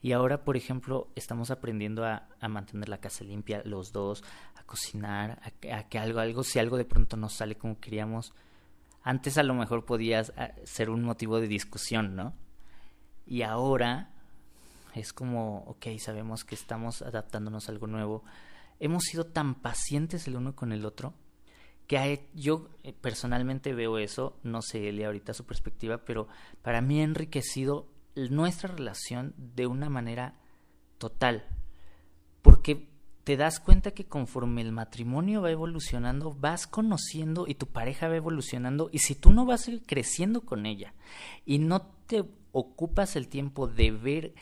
Y 0.00 0.12
ahora, 0.12 0.44
por 0.44 0.56
ejemplo, 0.56 1.08
estamos 1.16 1.50
aprendiendo 1.50 2.04
a, 2.04 2.28
a 2.38 2.46
mantener 2.46 2.88
la 2.88 2.98
casa 2.98 3.24
limpia 3.24 3.62
los 3.64 3.90
dos, 3.90 4.22
a 4.54 4.62
cocinar, 4.62 5.40
a, 5.42 5.76
a, 5.76 5.88
que 5.88 5.98
algo, 5.98 6.20
algo, 6.20 6.44
si 6.44 6.60
algo 6.60 6.76
de 6.76 6.84
pronto 6.84 7.16
no 7.16 7.28
sale 7.28 7.56
como 7.56 7.80
queríamos, 7.80 8.32
antes 9.02 9.38
a 9.38 9.42
lo 9.42 9.54
mejor 9.54 9.84
podía 9.84 10.22
ser 10.62 10.88
un 10.88 11.02
motivo 11.02 11.40
de 11.40 11.48
discusión, 11.48 12.14
¿no? 12.14 12.32
Y 13.26 13.42
ahora 13.42 14.12
es 14.94 15.12
como, 15.12 15.64
ok, 15.66 15.98
sabemos 15.98 16.44
que 16.44 16.54
estamos 16.54 17.02
adaptándonos 17.02 17.68
a 17.68 17.72
algo 17.72 17.88
nuevo. 17.88 18.22
Hemos 18.78 19.02
sido 19.02 19.24
tan 19.26 19.56
pacientes 19.56 20.28
el 20.28 20.36
uno 20.36 20.54
con 20.54 20.70
el 20.70 20.86
otro 20.86 21.12
que 21.86 22.28
yo 22.34 22.68
eh, 22.82 22.92
personalmente 22.92 23.74
veo 23.74 23.98
eso, 23.98 24.38
no 24.42 24.62
sé 24.62 24.88
Elia 24.88 25.06
ahorita 25.06 25.34
su 25.34 25.44
perspectiva, 25.44 25.98
pero 25.98 26.28
para 26.62 26.80
mí 26.80 27.00
ha 27.00 27.04
enriquecido 27.04 27.86
nuestra 28.14 28.74
relación 28.74 29.34
de 29.36 29.66
una 29.66 29.90
manera 29.90 30.38
total, 30.98 31.44
porque 32.42 32.88
te 33.24 33.36
das 33.36 33.58
cuenta 33.58 33.92
que 33.92 34.04
conforme 34.04 34.60
el 34.60 34.72
matrimonio 34.72 35.42
va 35.42 35.50
evolucionando, 35.50 36.32
vas 36.32 36.66
conociendo 36.66 37.46
y 37.48 37.54
tu 37.54 37.66
pareja 37.66 38.08
va 38.08 38.16
evolucionando, 38.16 38.88
y 38.92 38.98
si 38.98 39.14
tú 39.14 39.32
no 39.32 39.46
vas 39.46 39.68
creciendo 39.86 40.42
con 40.42 40.66
ella 40.66 40.94
y 41.44 41.58
no 41.58 41.82
te 42.06 42.24
ocupas 42.52 43.16
el 43.16 43.28
tiempo 43.28 43.66
de 43.66 43.90
ver 43.90 44.34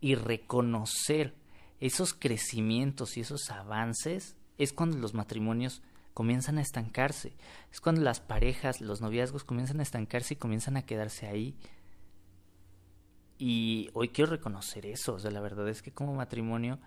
y 0.00 0.16
reconocer 0.16 1.34
esos 1.80 2.12
crecimientos 2.12 3.16
y 3.16 3.20
esos 3.20 3.50
avances, 3.50 4.36
es 4.58 4.72
cuando 4.72 4.98
los 4.98 5.14
matrimonios 5.14 5.82
comienzan 6.14 6.58
a 6.58 6.62
estancarse. 6.62 7.36
Es 7.70 7.80
cuando 7.80 8.00
las 8.00 8.20
parejas, 8.20 8.80
los 8.80 9.00
noviazgos 9.00 9.44
comienzan 9.44 9.80
a 9.80 9.82
estancarse 9.82 10.34
y 10.34 10.36
comienzan 10.38 10.76
a 10.76 10.86
quedarse 10.86 11.26
ahí. 11.26 11.56
Y 13.36 13.90
hoy 13.92 14.08
quiero 14.08 14.30
reconocer 14.30 14.86
eso. 14.86 15.14
O 15.14 15.18
sea, 15.18 15.32
la 15.32 15.40
verdad 15.40 15.68
es 15.68 15.82
que 15.82 15.92
como 15.92 16.14
matrimonio 16.14 16.78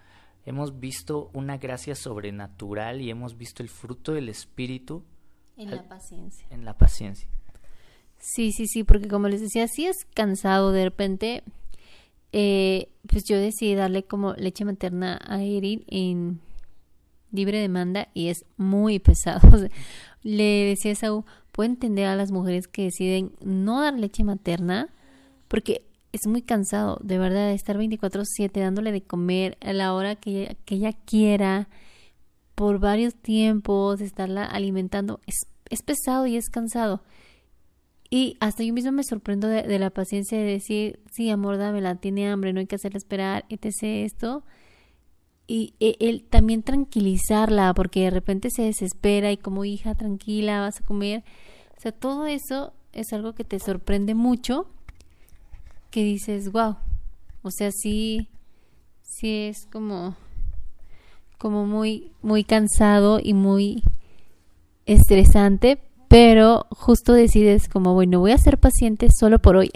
hemos 0.45 0.79
visto 0.79 1.29
una 1.33 1.57
gracia 1.57 1.93
sobrenatural 1.93 3.01
y 3.01 3.09
hemos 3.09 3.37
visto 3.37 3.61
el 3.61 3.69
fruto 3.69 4.13
del 4.13 4.29
Espíritu. 4.29 5.03
En 5.57 5.71
la 5.71 5.87
paciencia. 5.87 6.47
En 6.49 6.63
la 6.63 6.77
paciencia. 6.77 7.27
Sí, 8.19 8.51
sí, 8.51 8.65
sí, 8.65 8.83
porque 8.83 9.09
como 9.09 9.27
les 9.27 9.41
decía, 9.41 9.67
si 9.67 9.85
es 9.85 9.97
cansado 10.15 10.71
de 10.71 10.85
repente. 10.85 11.43
Eh, 12.33 12.89
pues 13.07 13.23
yo 13.23 13.37
decidí 13.37 13.73
darle 13.73 14.03
como 14.03 14.33
leche 14.33 14.65
materna 14.65 15.17
a 15.23 15.41
Erin 15.41 15.85
en 15.87 16.41
libre 17.31 17.59
demanda 17.59 18.09
y 18.13 18.29
es 18.29 18.45
muy 18.57 18.99
pesado. 18.99 19.67
le 20.23 20.65
decía 20.65 20.93
a 20.93 20.95
Saúl, 20.95 21.25
puedo 21.51 21.69
entender 21.69 22.05
a 22.05 22.15
las 22.15 22.31
mujeres 22.31 22.67
que 22.67 22.83
deciden 22.83 23.31
no 23.43 23.81
dar 23.81 23.93
leche 23.93 24.23
materna 24.23 24.89
porque 25.47 25.87
es 26.11 26.27
muy 26.27 26.41
cansado, 26.41 26.99
de 27.03 27.17
verdad, 27.17 27.51
estar 27.51 27.77
24/7 27.77 28.59
dándole 28.59 28.91
de 28.91 29.01
comer 29.01 29.57
a 29.61 29.73
la 29.73 29.93
hora 29.93 30.15
que 30.15 30.43
ella, 30.43 30.55
que 30.65 30.75
ella 30.75 30.93
quiera, 30.93 31.69
por 32.55 32.79
varios 32.79 33.15
tiempos, 33.15 34.01
estarla 34.01 34.45
alimentando. 34.45 35.19
Es, 35.27 35.47
es 35.69 35.83
pesado 35.83 36.25
y 36.27 36.37
es 36.37 36.49
cansado. 36.49 37.03
Y 38.09 38.37
hasta 38.39 38.63
yo 38.63 38.73
misma 38.73 38.91
me 38.91 39.03
sorprendo 39.03 39.47
de, 39.47 39.63
de, 39.63 39.79
la 39.79 39.89
paciencia 39.89 40.37
de 40.37 40.45
decir, 40.45 40.99
sí, 41.11 41.29
amor, 41.29 41.57
dámela, 41.57 41.95
tiene 41.95 42.29
hambre, 42.29 42.53
no 42.53 42.61
hay 42.61 42.67
que 42.67 42.75
hacerla 42.75 42.97
esperar, 42.97 43.45
etc. 43.49 43.83
Esto 43.83 44.43
y 45.47 45.73
él 45.79 46.25
también 46.29 46.61
tranquilizarla 46.61 47.73
porque 47.73 48.01
de 48.01 48.09
repente 48.09 48.49
se 48.49 48.63
desespera 48.63 49.31
y 49.31 49.37
como 49.37 49.63
hija 49.63 49.95
tranquila 49.95 50.61
vas 50.61 50.81
a 50.81 50.85
comer. 50.85 51.23
O 51.77 51.81
sea 51.81 51.91
todo 51.91 52.25
eso 52.25 52.73
es 52.91 53.13
algo 53.13 53.33
que 53.33 53.43
te 53.43 53.59
sorprende 53.59 54.13
mucho 54.15 54.67
que 55.91 56.03
dices 56.03 56.51
wow 56.51 56.75
o 57.41 57.51
sea 57.51 57.71
sí 57.71 58.27
sí 59.01 59.47
es 59.47 59.67
como 59.71 60.15
como 61.37 61.65
muy 61.65 62.11
muy 62.21 62.43
cansado 62.43 63.19
y 63.21 63.33
muy 63.33 63.83
estresante 64.85 65.79
pero 66.07 66.65
justo 66.71 67.13
decides 67.13 67.67
como 67.67 67.93
bueno 67.93 68.19
voy 68.19 68.31
a 68.31 68.37
ser 68.37 68.57
paciente 68.57 69.09
solo 69.11 69.39
por 69.39 69.55
hoy 69.55 69.69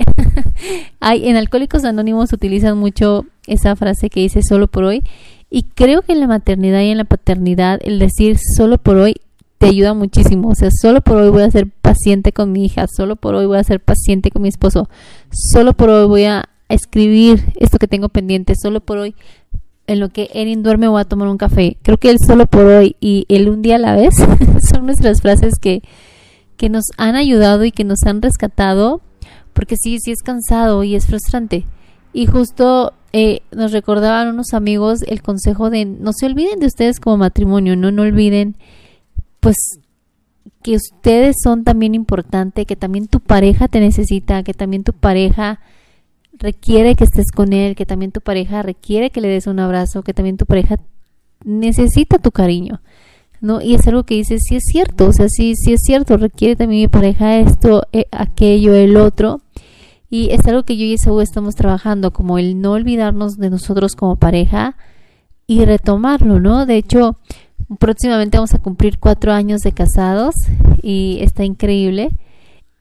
hay 1.00 1.28
en 1.28 1.36
alcohólicos 1.36 1.84
anónimos 1.86 2.34
utilizan 2.34 2.78
mucho 2.78 3.26
esa 3.48 3.76
frase 3.76 4.10
que 4.10 4.22
dice 4.22 4.42
solo 4.42 4.68
por 4.68 4.84
hoy 4.84 5.04
y 5.54 5.64
creo 5.64 6.02
que 6.02 6.14
en 6.14 6.22
la 6.22 6.28
maternidad 6.28 6.80
y 6.82 6.90
en 6.90 6.98
la 6.98 7.04
paternidad 7.04 7.80
el 7.84 8.00
decir 8.00 8.38
solo 8.56 8.78
por 8.78 8.96
hoy 8.96 9.16
te 9.58 9.68
ayuda 9.68 9.94
muchísimo. 9.94 10.48
O 10.48 10.56
sea, 10.56 10.70
solo 10.72 11.02
por 11.02 11.18
hoy 11.18 11.30
voy 11.30 11.44
a 11.44 11.52
ser 11.52 11.70
paciente 11.70 12.32
con 12.32 12.54
mi 12.54 12.66
hija, 12.66 12.88
solo 12.88 13.18
por 13.18 13.36
hoy 13.36 13.46
voy 13.46 13.58
a 13.58 13.64
ser 13.64 13.82
paciente 13.82 14.32
con 14.32 14.42
mi 14.42 14.48
esposo, 14.48 14.90
solo 15.30 15.74
por 15.74 15.90
hoy 15.90 16.08
voy 16.08 16.24
a 16.24 16.46
escribir 16.70 17.44
esto 17.60 17.78
que 17.78 17.88
tengo 17.88 18.08
pendiente, 18.08 18.56
solo 18.56 18.80
por 18.80 18.98
hoy 18.98 19.14
en 19.88 20.00
lo 20.00 20.08
que 20.08 20.30
Erin 20.34 20.64
duerme 20.64 20.88
voy 20.88 21.02
a 21.02 21.06
tomar 21.06 21.28
un 21.28 21.38
café. 21.38 21.76
Creo 21.84 21.98
que 21.98 22.10
el 22.10 22.20
solo 22.20 22.48
por 22.48 22.66
hoy 22.66 22.96
y 23.02 23.26
el 23.28 23.50
un 23.50 23.62
día 23.62 23.76
a 23.76 23.80
la 23.80 23.96
vez 23.96 24.16
son 24.72 24.86
nuestras 24.86 25.22
frases 25.22 25.56
que, 25.60 25.84
que 26.56 26.70
nos 26.70 26.86
han 26.98 27.16
ayudado 27.16 27.66
y 27.66 27.72
que 27.72 27.84
nos 27.84 28.04
han 28.06 28.22
rescatado, 28.22 29.02
porque 29.52 29.76
sí, 29.76 30.00
sí 30.00 30.12
es 30.12 30.22
cansado 30.24 30.86
y 30.86 30.96
es 30.96 31.08
frustrante. 31.08 31.66
Y 32.14 32.26
justo 32.26 32.94
eh, 33.14 33.42
nos 33.52 33.72
recordaban 33.72 34.30
unos 34.30 34.54
amigos 34.54 35.02
el 35.08 35.22
consejo 35.22 35.70
de 35.70 35.86
no 35.86 36.14
se 36.14 36.26
olviden 36.26 36.60
de 36.60 36.68
ustedes 36.68 37.00
como 37.00 37.18
matrimonio, 37.18 37.76
no, 37.76 37.92
no 37.92 38.04
olviden 38.04 38.56
pues 39.40 39.58
que 40.62 40.76
ustedes 40.76 41.36
son 41.44 41.64
también 41.64 41.96
importantes, 41.96 42.66
que 42.66 42.76
también 42.76 43.08
tu 43.08 43.20
pareja 43.20 43.68
te 43.68 43.80
necesita, 43.80 44.44
que 44.44 44.54
también 44.54 44.84
tu 44.84 44.94
pareja 44.94 45.60
requiere 46.34 46.96
que 46.96 47.04
estés 47.04 47.32
con 47.32 47.54
él, 47.54 47.76
que 47.76 47.86
también 47.86 48.12
tu 48.12 48.22
pareja 48.22 48.62
requiere 48.62 49.10
que 49.10 49.22
le 49.22 49.28
des 49.28 49.48
un 49.48 49.60
abrazo, 49.60 50.04
que 50.04 50.14
también 50.14 50.38
tu 50.38 50.46
pareja 50.46 50.78
necesita 51.44 52.18
tu 52.20 52.32
cariño. 52.32 52.82
¿No? 53.42 53.60
Y 53.60 53.74
es 53.74 53.88
algo 53.88 54.04
que 54.04 54.14
dices, 54.14 54.44
sí 54.48 54.56
es 54.56 54.64
cierto, 54.72 55.08
o 55.08 55.14
sea, 55.14 55.28
sí, 55.28 55.56
sí 55.56 55.74
es 55.74 55.82
cierto, 55.82 56.16
requiere 56.16 56.56
también 56.56 56.84
mi 56.84 56.88
pareja 56.88 57.38
esto, 57.38 57.88
eh, 57.92 58.06
aquello, 58.12 58.76
el 58.76 58.96
otro. 58.98 59.42
Y 60.12 60.30
es 60.32 60.46
algo 60.46 60.64
que 60.64 60.76
yo 60.76 60.84
y 60.84 60.94
Esaú 60.94 61.22
estamos 61.22 61.56
trabajando, 61.56 62.12
como 62.12 62.38
el 62.38 62.60
no 62.60 62.74
olvidarnos 62.74 63.38
de 63.38 63.50
nosotros 63.50 63.96
como 63.96 64.18
pareja 64.18 64.76
y 65.48 65.64
retomarlo, 65.64 66.42
¿no? 66.42 66.66
De 66.66 66.76
hecho, 66.76 67.16
próximamente 67.80 68.38
vamos 68.38 68.54
a 68.54 68.60
cumplir 68.60 69.00
cuatro 69.00 69.32
años 69.32 69.62
de 69.62 69.72
casados 69.72 70.36
y 70.82 71.20
está 71.22 71.46
increíble. 71.46 72.12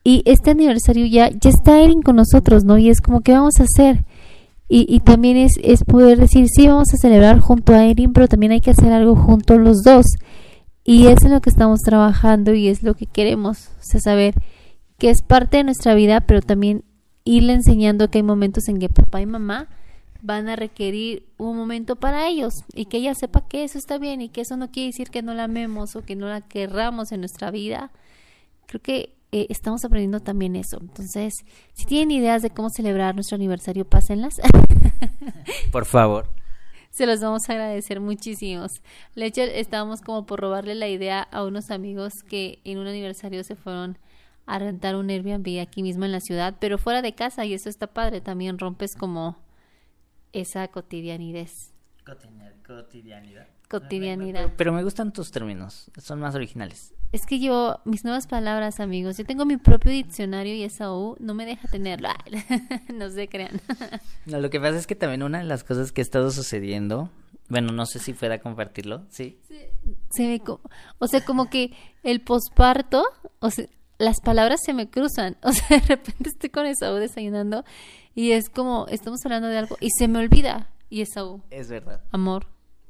Y 0.03 0.23
este 0.25 0.51
aniversario 0.51 1.05
ya, 1.05 1.29
ya 1.29 1.51
está 1.51 1.79
Erin 1.79 2.01
con 2.01 2.17
nosotros, 2.17 2.65
¿no? 2.65 2.77
Y 2.77 2.89
es 2.89 2.99
como, 2.99 3.21
¿qué 3.21 3.31
vamos 3.31 3.61
a 3.61 3.63
hacer? 3.63 4.03
Y, 4.67 4.85
y 4.93 4.99
también 4.99 5.37
es, 5.37 5.53
es 5.63 5.85
poder 5.85 6.19
decir, 6.19 6.47
sí, 6.49 6.67
vamos 6.67 6.93
a 6.93 6.97
celebrar 6.97 7.39
junto 7.39 7.73
a 7.73 7.85
Erin, 7.85 8.11
pero 8.11 8.27
también 8.27 8.51
hay 8.51 8.59
que 8.59 8.71
hacer 8.71 8.91
algo 8.91 9.15
juntos 9.15 9.57
los 9.57 9.83
dos. 9.83 10.05
Y 10.83 11.07
es 11.07 11.23
lo 11.23 11.39
que 11.39 11.49
estamos 11.49 11.79
trabajando 11.79 12.53
y 12.53 12.67
es 12.67 12.83
lo 12.83 12.93
que 12.93 13.05
queremos, 13.05 13.69
o 13.79 13.83
sea, 13.83 14.01
saber 14.01 14.33
que 14.97 15.09
es 15.09 15.21
parte 15.21 15.57
de 15.57 15.63
nuestra 15.63 15.95
vida, 15.95 16.19
pero 16.21 16.41
también 16.41 16.83
irle 17.23 17.53
enseñando 17.53 18.09
que 18.09 18.19
hay 18.19 18.23
momentos 18.23 18.67
en 18.67 18.79
que 18.79 18.89
papá 18.89 19.21
y 19.21 19.25
mamá 19.25 19.67
van 20.21 20.49
a 20.49 20.55
requerir 20.55 21.25
un 21.37 21.57
momento 21.57 21.95
para 21.95 22.27
ellos 22.27 22.63
y 22.73 22.85
que 22.85 22.97
ella 22.97 23.15
sepa 23.15 23.47
que 23.47 23.63
eso 23.63 23.77
está 23.77 23.97
bien 23.97 24.21
y 24.21 24.29
que 24.29 24.41
eso 24.41 24.55
no 24.55 24.71
quiere 24.71 24.87
decir 24.87 25.09
que 25.09 25.21
no 25.21 25.33
la 25.33 25.45
amemos 25.45 25.95
o 25.95 26.03
que 26.03 26.15
no 26.15 26.27
la 26.27 26.41
querramos 26.41 27.11
en 27.11 27.21
nuestra 27.21 27.51
vida. 27.51 27.91
Creo 28.67 28.81
que 28.81 29.15
eh, 29.31 29.47
estamos 29.49 29.83
aprendiendo 29.85 30.19
también 30.19 30.55
eso. 30.55 30.77
Entonces, 30.81 31.45
si 31.73 31.85
tienen 31.85 32.11
ideas 32.11 32.41
de 32.41 32.49
cómo 32.49 32.69
celebrar 32.69 33.15
nuestro 33.15 33.35
aniversario, 33.35 33.85
pásenlas. 33.85 34.41
Por 35.71 35.85
favor. 35.85 36.29
Se 36.89 37.05
los 37.05 37.21
vamos 37.21 37.49
a 37.49 37.53
agradecer 37.53 38.01
muchísimos. 38.01 38.81
De 39.15 39.25
hecho, 39.25 39.41
estábamos 39.41 40.01
como 40.01 40.25
por 40.25 40.41
robarle 40.41 40.75
la 40.75 40.89
idea 40.89 41.21
a 41.21 41.45
unos 41.45 41.71
amigos 41.71 42.21
que 42.23 42.59
en 42.65 42.79
un 42.79 42.87
aniversario 42.87 43.45
se 43.45 43.55
fueron 43.55 43.97
a 44.51 44.59
rentar 44.59 44.97
un 44.97 45.09
Airbnb 45.09 45.61
aquí 45.61 45.81
mismo 45.81 46.03
en 46.03 46.11
la 46.11 46.19
ciudad, 46.19 46.57
pero 46.59 46.77
fuera 46.77 47.01
de 47.01 47.15
casa 47.15 47.45
y 47.45 47.53
eso 47.53 47.69
está 47.69 47.87
padre, 47.87 48.19
también 48.19 48.59
rompes 48.59 48.95
como 48.95 49.37
esa 50.33 50.67
cotidianidad. 50.67 51.47
Cotidianidad. 52.05 53.47
cotidianidad. 53.69 54.53
Pero, 54.57 54.73
me 54.73 54.83
gustan 54.83 55.13
tus 55.13 55.31
términos, 55.31 55.89
son 55.97 56.19
más 56.19 56.35
originales. 56.35 56.93
Es 57.13 57.25
que 57.25 57.39
yo, 57.39 57.79
mis 57.85 58.03
nuevas 58.03 58.27
palabras, 58.27 58.81
amigos, 58.81 59.17
yo 59.17 59.23
tengo 59.23 59.45
mi 59.45 59.55
propio 59.55 59.89
diccionario 59.89 60.53
y 60.53 60.63
esa 60.63 60.93
U 60.93 61.15
no 61.19 61.33
me 61.33 61.45
deja 61.45 61.69
tenerlo. 61.69 62.09
no 62.93 63.09
se 63.09 63.29
crean. 63.29 63.61
no, 64.25 64.41
lo 64.41 64.49
que 64.49 64.59
pasa 64.59 64.77
es 64.77 64.85
que 64.85 64.95
también 64.95 65.23
una 65.23 65.37
de 65.37 65.45
las 65.45 65.63
cosas 65.63 65.93
que 65.93 66.01
ha 66.01 66.03
estado 66.03 66.29
sucediendo, 66.29 67.09
bueno, 67.47 67.71
no 67.71 67.85
sé 67.85 67.99
si 67.99 68.11
pueda 68.11 68.39
compartirlo, 68.39 69.05
¿sí? 69.09 69.39
Se 70.09 70.27
ve 70.27 70.41
como, 70.41 70.59
o 70.99 71.07
sea, 71.07 71.23
como 71.23 71.49
que 71.49 71.71
el 72.03 72.19
posparto, 72.19 73.05
o 73.39 73.49
sea, 73.49 73.65
las 74.01 74.19
palabras 74.19 74.59
se 74.65 74.73
me 74.73 74.89
cruzan. 74.89 75.37
O 75.43 75.53
sea, 75.53 75.79
de 75.79 75.85
repente 75.85 76.29
estoy 76.29 76.49
con 76.49 76.65
esa 76.65 76.91
U 76.93 76.95
desayunando 76.95 77.63
y 78.15 78.31
es 78.31 78.49
como, 78.49 78.87
estamos 78.87 79.19
hablando 79.25 79.47
de 79.47 79.57
algo 79.57 79.77
y 79.79 79.89
se 79.97 80.07
me 80.07 80.19
olvida. 80.19 80.69
Y 80.89 81.01
esa 81.01 81.23
U. 81.25 81.41
Es 81.49 81.69
verdad. 81.69 82.01
Amor. 82.11 82.47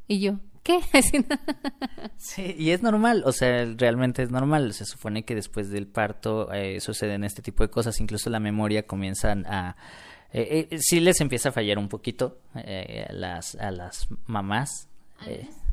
Y 0.07 0.19
yo, 0.19 0.39
¿qué? 0.63 0.79
sí, 2.17 2.55
y 2.57 2.71
es 2.71 2.81
normal, 2.81 3.23
o 3.25 3.31
sea, 3.31 3.65
realmente 3.77 4.23
es 4.23 4.31
normal. 4.31 4.73
Se 4.73 4.85
supone 4.85 5.23
que 5.23 5.35
después 5.35 5.69
del 5.69 5.87
parto 5.87 6.51
eh, 6.51 6.79
suceden 6.79 7.23
este 7.23 7.41
tipo 7.41 7.63
de 7.63 7.69
cosas, 7.69 7.99
incluso 7.99 8.29
la 8.29 8.39
memoria 8.39 8.87
comienzan 8.87 9.45
a... 9.45 9.75
Eh, 10.33 10.69
eh, 10.71 10.77
sí 10.79 11.01
les 11.01 11.19
empieza 11.19 11.49
a 11.49 11.51
fallar 11.51 11.77
un 11.77 11.89
poquito 11.89 12.39
eh, 12.55 13.05
a, 13.09 13.13
las, 13.13 13.55
a 13.55 13.69
las 13.69 14.07
mamás. 14.25 14.87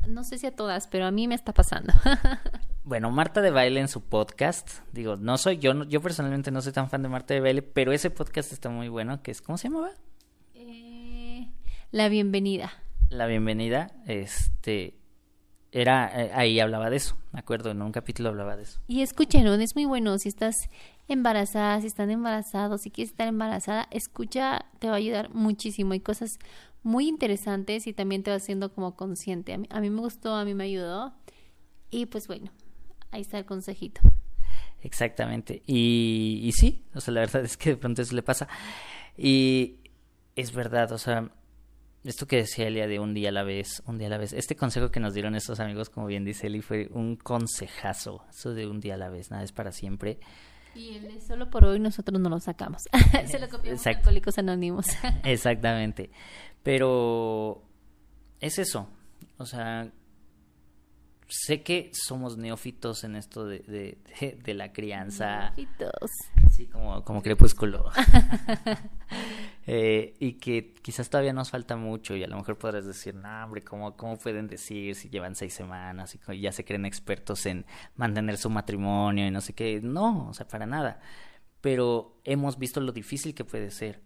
no 0.07 0.23
sé 0.23 0.37
si 0.37 0.47
a 0.47 0.55
todas, 0.55 0.87
pero 0.87 1.05
a 1.05 1.11
mí 1.11 1.27
me 1.27 1.35
está 1.35 1.53
pasando. 1.53 1.93
bueno, 2.83 3.11
Marta 3.11 3.41
de 3.41 3.51
Baile 3.51 3.79
en 3.79 3.87
su 3.87 4.01
podcast, 4.01 4.79
digo, 4.91 5.15
no 5.15 5.37
soy 5.37 5.57
yo, 5.57 5.83
yo 5.85 6.01
personalmente 6.01 6.51
no 6.51 6.61
soy 6.61 6.73
tan 6.73 6.89
fan 6.89 7.03
de 7.03 7.09
Marta 7.09 7.33
de 7.33 7.41
Baile, 7.41 7.61
pero 7.61 7.91
ese 7.91 8.09
podcast 8.09 8.51
está 8.51 8.69
muy 8.69 8.89
bueno, 8.89 9.21
que 9.21 9.31
es, 9.31 9.41
¿cómo 9.41 9.57
se 9.57 9.69
llamaba? 9.69 9.91
la 11.91 12.07
bienvenida 12.07 12.71
la 13.09 13.25
bienvenida, 13.25 13.91
este, 14.05 14.95
era, 15.71 16.11
eh, 16.15 16.31
ahí 16.33 16.59
hablaba 16.59 16.89
de 16.89 16.97
eso, 16.97 17.17
me 17.31 17.39
acuerdo, 17.39 17.71
en 17.71 17.81
un 17.81 17.91
capítulo 17.91 18.29
hablaba 18.29 18.55
de 18.55 18.63
eso. 18.63 18.79
Y 18.87 19.01
escúchenlo, 19.01 19.53
es 19.55 19.75
muy 19.75 19.85
bueno, 19.85 20.17
si 20.19 20.29
estás 20.29 20.55
embarazada, 21.07 21.81
si 21.81 21.87
están 21.87 22.11
embarazados, 22.11 22.81
si 22.81 22.91
quieres 22.91 23.11
estar 23.11 23.27
embarazada, 23.27 23.87
escucha, 23.91 24.65
te 24.79 24.87
va 24.87 24.93
a 24.93 24.97
ayudar 24.97 25.33
muchísimo, 25.33 25.93
hay 25.93 25.99
cosas 25.99 26.37
muy 26.83 27.07
interesantes 27.07 27.87
y 27.87 27.93
también 27.93 28.23
te 28.23 28.31
va 28.31 28.37
haciendo 28.37 28.73
como 28.73 28.95
consciente. 28.95 29.53
A 29.53 29.57
mí, 29.57 29.67
a 29.69 29.81
mí 29.81 29.89
me 29.89 30.01
gustó, 30.01 30.35
a 30.35 30.45
mí 30.45 30.53
me 30.53 30.65
ayudó 30.65 31.13
y 31.89 32.05
pues 32.05 32.27
bueno, 32.27 32.51
ahí 33.11 33.21
está 33.21 33.37
el 33.37 33.45
consejito. 33.45 34.01
Exactamente, 34.81 35.61
y, 35.65 36.41
y 36.43 36.51
sí, 36.53 36.85
o 36.93 37.01
sea, 37.01 37.13
la 37.13 37.21
verdad 37.21 37.43
es 37.43 37.57
que 37.57 37.71
de 37.71 37.77
pronto 37.77 38.01
eso 38.01 38.15
le 38.15 38.23
pasa. 38.23 38.47
Y 39.17 39.79
es 40.35 40.53
verdad, 40.53 40.91
o 40.93 40.97
sea, 40.97 41.29
esto 42.03 42.27
que 42.27 42.37
decía 42.37 42.67
Elia 42.67 42.87
de 42.87 42.99
un 42.99 43.13
día 43.13 43.29
a 43.29 43.31
la 43.31 43.43
vez, 43.43 43.83
un 43.85 43.97
día 43.97 44.07
a 44.07 44.11
la 44.11 44.17
vez, 44.17 44.33
este 44.33 44.55
consejo 44.55 44.89
que 44.89 44.99
nos 44.99 45.13
dieron 45.13 45.35
estos 45.35 45.59
amigos, 45.59 45.89
como 45.89 46.07
bien 46.07 46.23
dice 46.23 46.47
Eli, 46.47 46.61
fue 46.61 46.89
un 46.91 47.17
consejazo, 47.17 48.23
eso 48.29 48.53
de 48.53 48.67
un 48.67 48.79
día 48.79 48.93
a 48.93 48.97
la 48.97 49.09
vez, 49.09 49.31
nada 49.31 49.43
es 49.43 49.51
para 49.51 49.71
siempre. 49.71 50.19
Y 50.75 50.95
el 50.95 51.03
de 51.03 51.21
solo 51.21 51.49
por 51.49 51.65
hoy 51.65 51.79
nosotros 51.79 52.19
no 52.19 52.29
lo 52.29 52.39
sacamos, 52.39 52.83
se 53.25 53.39
lo 53.39 53.49
copiamos 53.49 53.85
a 53.85 53.89
Alcohólicos 53.89 54.37
Anónimos. 54.37 54.87
Exactamente, 55.23 56.09
pero 56.63 57.63
es 58.39 58.57
eso, 58.59 58.87
o 59.37 59.45
sea, 59.45 59.91
sé 61.29 61.61
que 61.61 61.91
somos 61.93 62.37
neófitos 62.37 63.03
en 63.03 63.15
esto 63.15 63.45
de, 63.45 63.59
de, 63.59 64.39
de, 64.43 64.53
la 64.55 64.73
crianza. 64.73 65.51
Neófitos. 65.51 66.09
Sí, 66.51 66.65
como, 66.65 67.03
como 67.03 67.21
crepúsculo. 67.21 67.91
eh, 69.67 70.15
y 70.19 70.33
que 70.33 70.73
quizás 70.81 71.09
todavía 71.09 71.31
nos 71.31 71.51
falta 71.51 71.75
mucho 71.75 72.15
y 72.15 72.23
a 72.23 72.27
lo 72.27 72.35
mejor 72.35 72.57
podrás 72.57 72.85
decir, 72.85 73.13
no, 73.13 73.43
hombre, 73.43 73.63
¿cómo, 73.63 73.95
cómo 73.95 74.17
pueden 74.17 74.47
decir 74.47 74.95
si 74.95 75.09
llevan 75.09 75.35
seis 75.35 75.53
semanas 75.53 76.17
y 76.29 76.39
ya 76.41 76.51
se 76.51 76.65
creen 76.65 76.85
expertos 76.85 77.45
en 77.45 77.65
mantener 77.95 78.37
su 78.37 78.49
matrimonio 78.49 79.27
y 79.27 79.31
no 79.31 79.41
sé 79.41 79.53
qué? 79.53 79.79
No, 79.81 80.29
o 80.29 80.33
sea, 80.33 80.47
para 80.47 80.65
nada. 80.65 80.99
Pero 81.61 82.19
hemos 82.23 82.57
visto 82.57 82.81
lo 82.81 82.91
difícil 82.91 83.35
que 83.35 83.45
puede 83.45 83.69
ser 83.69 84.01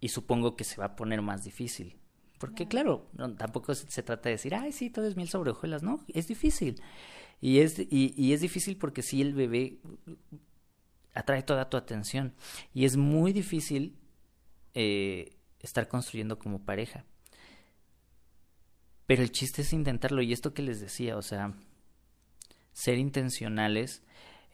y 0.00 0.08
supongo 0.08 0.56
que 0.56 0.64
se 0.64 0.80
va 0.80 0.86
a 0.86 0.96
poner 0.96 1.22
más 1.22 1.44
difícil 1.44 1.99
porque 2.40 2.66
claro, 2.66 3.06
tampoco 3.36 3.74
se, 3.74 4.02
trata 4.02 4.30
de 4.30 4.36
decir, 4.36 4.54
ay, 4.54 4.72
sí, 4.72 4.88
todo 4.88 5.06
es 5.06 5.14
miel 5.14 5.28
sobre 5.28 5.50
hojuelas, 5.50 5.82
no, 5.82 6.02
es 6.08 6.26
difícil. 6.26 6.80
Y 7.38 7.58
es, 7.58 7.78
y, 7.78 8.14
y 8.16 8.32
es 8.32 8.40
difícil 8.40 8.78
porque 8.78 9.02
sí 9.02 9.20
el 9.20 9.34
bebé 9.34 9.78
atrae 11.12 11.42
toda 11.42 11.68
tu 11.68 11.76
atención. 11.76 12.32
Y 12.72 12.86
es 12.86 12.96
muy 12.96 13.34
difícil 13.34 13.94
eh, 14.72 15.36
estar 15.58 15.86
construyendo 15.86 16.38
como 16.38 16.64
pareja. 16.64 17.04
Pero 19.04 19.22
el 19.22 19.32
chiste 19.32 19.60
es 19.60 19.74
intentarlo. 19.74 20.22
Y 20.22 20.32
esto 20.32 20.54
que 20.54 20.62
les 20.62 20.80
decía, 20.80 21.18
o 21.18 21.22
sea, 21.22 21.52
ser 22.72 22.96
intencionales 22.96 24.02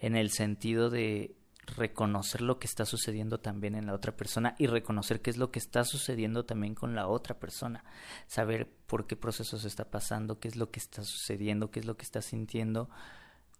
en 0.00 0.16
el 0.16 0.30
sentido 0.32 0.90
de 0.90 1.35
reconocer 1.66 2.42
lo 2.42 2.58
que 2.58 2.66
está 2.66 2.84
sucediendo 2.84 3.38
también 3.40 3.74
en 3.74 3.86
la 3.86 3.94
otra 3.94 4.16
persona 4.16 4.54
y 4.58 4.66
reconocer 4.66 5.20
qué 5.20 5.30
es 5.30 5.36
lo 5.36 5.50
que 5.50 5.58
está 5.58 5.84
sucediendo 5.84 6.44
también 6.44 6.74
con 6.74 6.94
la 6.94 7.08
otra 7.08 7.38
persona, 7.38 7.84
saber 8.26 8.70
por 8.86 9.06
qué 9.06 9.16
procesos 9.16 9.64
está 9.64 9.90
pasando, 9.90 10.38
qué 10.38 10.48
es 10.48 10.56
lo 10.56 10.70
que 10.70 10.78
está 10.78 11.02
sucediendo, 11.02 11.70
qué 11.70 11.80
es 11.80 11.86
lo 11.86 11.96
que 11.96 12.04
está 12.04 12.22
sintiendo, 12.22 12.88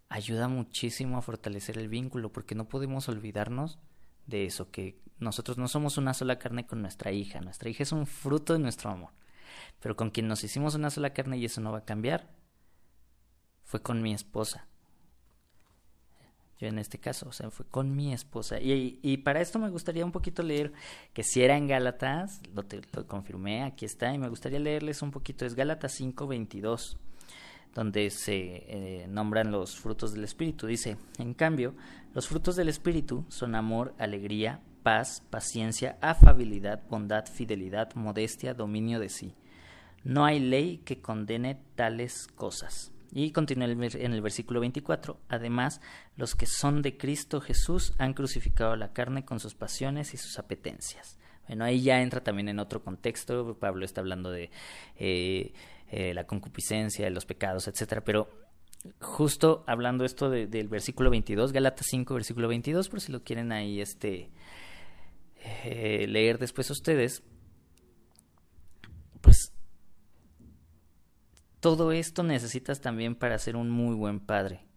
ayuda 0.09 0.49
muchísimo 0.49 1.19
a 1.19 1.23
fortalecer 1.23 1.79
el 1.79 1.89
vínculo 1.89 2.33
porque 2.33 2.55
no 2.55 2.69
podemos 2.69 3.09
olvidarnos 3.09 3.79
de 4.27 4.45
eso, 4.45 4.71
que 4.71 5.01
nosotros 5.19 5.59
no 5.59 5.67
somos 5.67 5.99
una 5.99 6.15
sola 6.15 6.39
carne 6.39 6.67
con 6.67 6.83
nuestra 6.83 7.11
hija, 7.13 7.41
nuestra 7.41 7.69
hija 7.71 7.83
es 7.83 7.93
un 7.93 8.07
fruto 8.07 8.53
de 8.53 8.61
nuestro 8.61 8.91
amor, 8.91 9.11
pero 9.81 9.97
con 9.97 10.11
quien 10.11 10.29
nos 10.29 10.45
hicimos 10.45 10.75
una 10.75 10.91
sola 10.91 11.13
carne 11.13 11.39
y 11.39 11.45
eso 11.45 11.61
no 11.61 11.73
va 11.73 11.79
a 11.79 11.85
cambiar, 11.85 12.31
fue 13.65 13.83
con 13.83 14.01
mi 14.01 14.13
esposa 14.13 14.69
yo 16.59 16.69
en 16.69 16.79
este 16.79 16.99
caso, 16.99 17.29
o 17.29 17.33
sea, 17.33 17.51
fue 17.51 17.67
con 17.67 17.95
mi 17.95 18.13
esposa. 18.13 18.59
Y, 18.61 19.17
para 19.19 19.41
esto 19.41 19.59
me 19.59 19.69
gustaría 19.69 20.05
un 20.05 20.13
poquito 20.13 20.43
leer, 20.43 20.73
que 21.13 21.23
si 21.23 21.43
era 21.43 21.57
en 21.57 21.67
Gálatas, 21.67 22.41
lo, 22.55 22.63
te, 22.63 22.81
lo 22.95 23.07
confirmé, 23.07 23.63
aquí 23.63 23.85
está, 23.85 24.13
y 24.15 24.19
me 24.19 24.29
gustaría 24.29 24.59
leerles 24.59 25.03
un 25.03 25.11
poquito, 25.11 25.45
es 25.45 25.55
Gálatas 25.55 26.01
5:22, 26.01 26.97
donde 27.75 28.09
se 28.11 28.65
eh, 28.69 29.07
nombran 29.09 29.51
los 29.51 29.77
frutos 29.77 30.15
del 30.15 30.25
Espíritu. 30.25 30.67
Dice, 30.67 30.97
en 31.19 31.35
cambio, 31.35 31.75
los 32.15 32.27
frutos 32.27 32.57
del 32.57 32.71
Espíritu 32.71 33.27
son 33.29 33.55
amor, 33.55 33.95
alegría, 33.99 34.63
paz, 34.83 35.23
paciencia, 35.29 35.99
afabilidad, 36.01 36.81
bondad, 36.89 37.27
fidelidad, 37.27 37.95
modestia, 37.95 38.55
dominio 38.55 38.99
de 38.99 39.11
sí. 39.11 39.35
No 40.05 40.25
hay 40.25 40.39
ley 40.39 40.79
que 40.79 41.03
condene 41.03 41.59
tales 41.75 42.29
cosas. 42.29 42.93
Y 43.13 43.31
continúa 43.33 43.67
en 43.67 44.13
el 44.13 44.23
versículo 44.23 44.61
24. 44.61 45.19
Además, 45.29 45.81
los 46.17 46.35
que 46.35 46.47
son 46.47 46.83
de 46.83 46.97
Cristo 46.97 47.41
Jesús 47.41 47.95
han 47.99 48.15
crucificado 48.15 48.77
la 48.77 48.93
carne 48.93 49.25
con 49.25 49.41
sus 49.41 49.55
pasiones 49.55 50.15
y 50.15 50.17
sus 50.17 50.39
apetencias. 50.39 51.19
Bueno, 51.47 51.65
ahí 51.65 51.83
ya 51.83 52.03
entra 52.03 52.23
también 52.23 52.49
en 52.49 52.59
otro 52.59 52.83
contexto. 52.83 53.57
Pablo 53.59 53.85
está 53.85 54.01
hablando 54.01 54.31
de 54.31 54.51
eh, 54.97 55.53
eh, 55.89 56.15
la 56.15 56.27
concupiscencia, 56.27 57.05
de 57.05 57.11
los 57.11 57.25
pecados, 57.27 57.69
etcétera. 57.69 58.03
Pero 58.03 58.29
justo 59.01 59.65
hablando 59.67 60.05
esto 60.05 60.31
del 60.31 60.69
versículo 60.69 61.11
22, 61.11 61.53
Galatas 61.53 61.87
5, 61.89 62.15
versículo 62.15 62.49
22, 62.49 62.89
por 62.89 63.01
si 63.01 63.13
lo 63.13 63.23
quieren 63.23 63.53
ahí 63.53 63.81
este, 63.81 64.31
eh, 65.65 66.07
leer 66.09 66.39
después 66.39 66.71
ustedes, 66.71 67.23
pues 69.21 69.53
todo 71.67 71.91
esto 71.91 72.23
necesitas 72.23 72.81
también 72.81 73.17
para 73.17 73.37
ser 73.39 73.57
un 73.57 73.71
muy 73.71 73.97
buen 73.97 74.21
padre. 74.21 74.69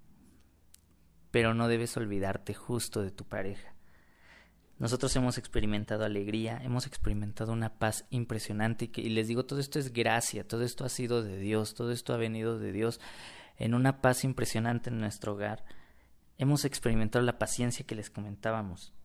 Pero 1.30 1.54
no 1.54 1.68
debes 1.68 1.96
olvidarte 1.98 2.56
justo 2.56 3.04
de 3.04 3.12
tu 3.12 3.26
pareja. 3.26 3.76
Nosotros 4.80 5.16
hemos 5.16 5.38
experimentado 5.38 6.04
alegría, 6.04 6.60
hemos 6.64 6.88
experimentado 6.88 7.54
una 7.54 7.78
paz 7.78 8.08
impresionante 8.10 8.90
y, 8.96 9.10
les 9.10 9.28
digo, 9.28 9.46
todo 9.46 9.60
esto 9.60 9.78
es 9.78 9.94
gracia, 9.94 10.48
todo 10.48 10.64
esto 10.64 10.84
ha 10.84 10.90
sido 10.90 11.22
de 11.22 11.38
Dios, 11.38 11.76
todo 11.76 11.92
esto 11.92 12.12
ha 12.12 12.18
venido 12.18 12.58
de 12.58 12.72
Dios 12.72 13.00
en 13.58 13.76
una 13.76 14.02
paz 14.02 14.24
impresionante 14.24 14.90
en 14.90 15.00
nuestro 15.00 15.34
hogar. 15.34 15.64
Hemos 16.40 16.66
experimentado 16.66 17.24
la 17.24 17.38
paciencia 17.38 17.86
que 17.86 17.94
les 17.94 18.10
comentábamos, 18.10 18.96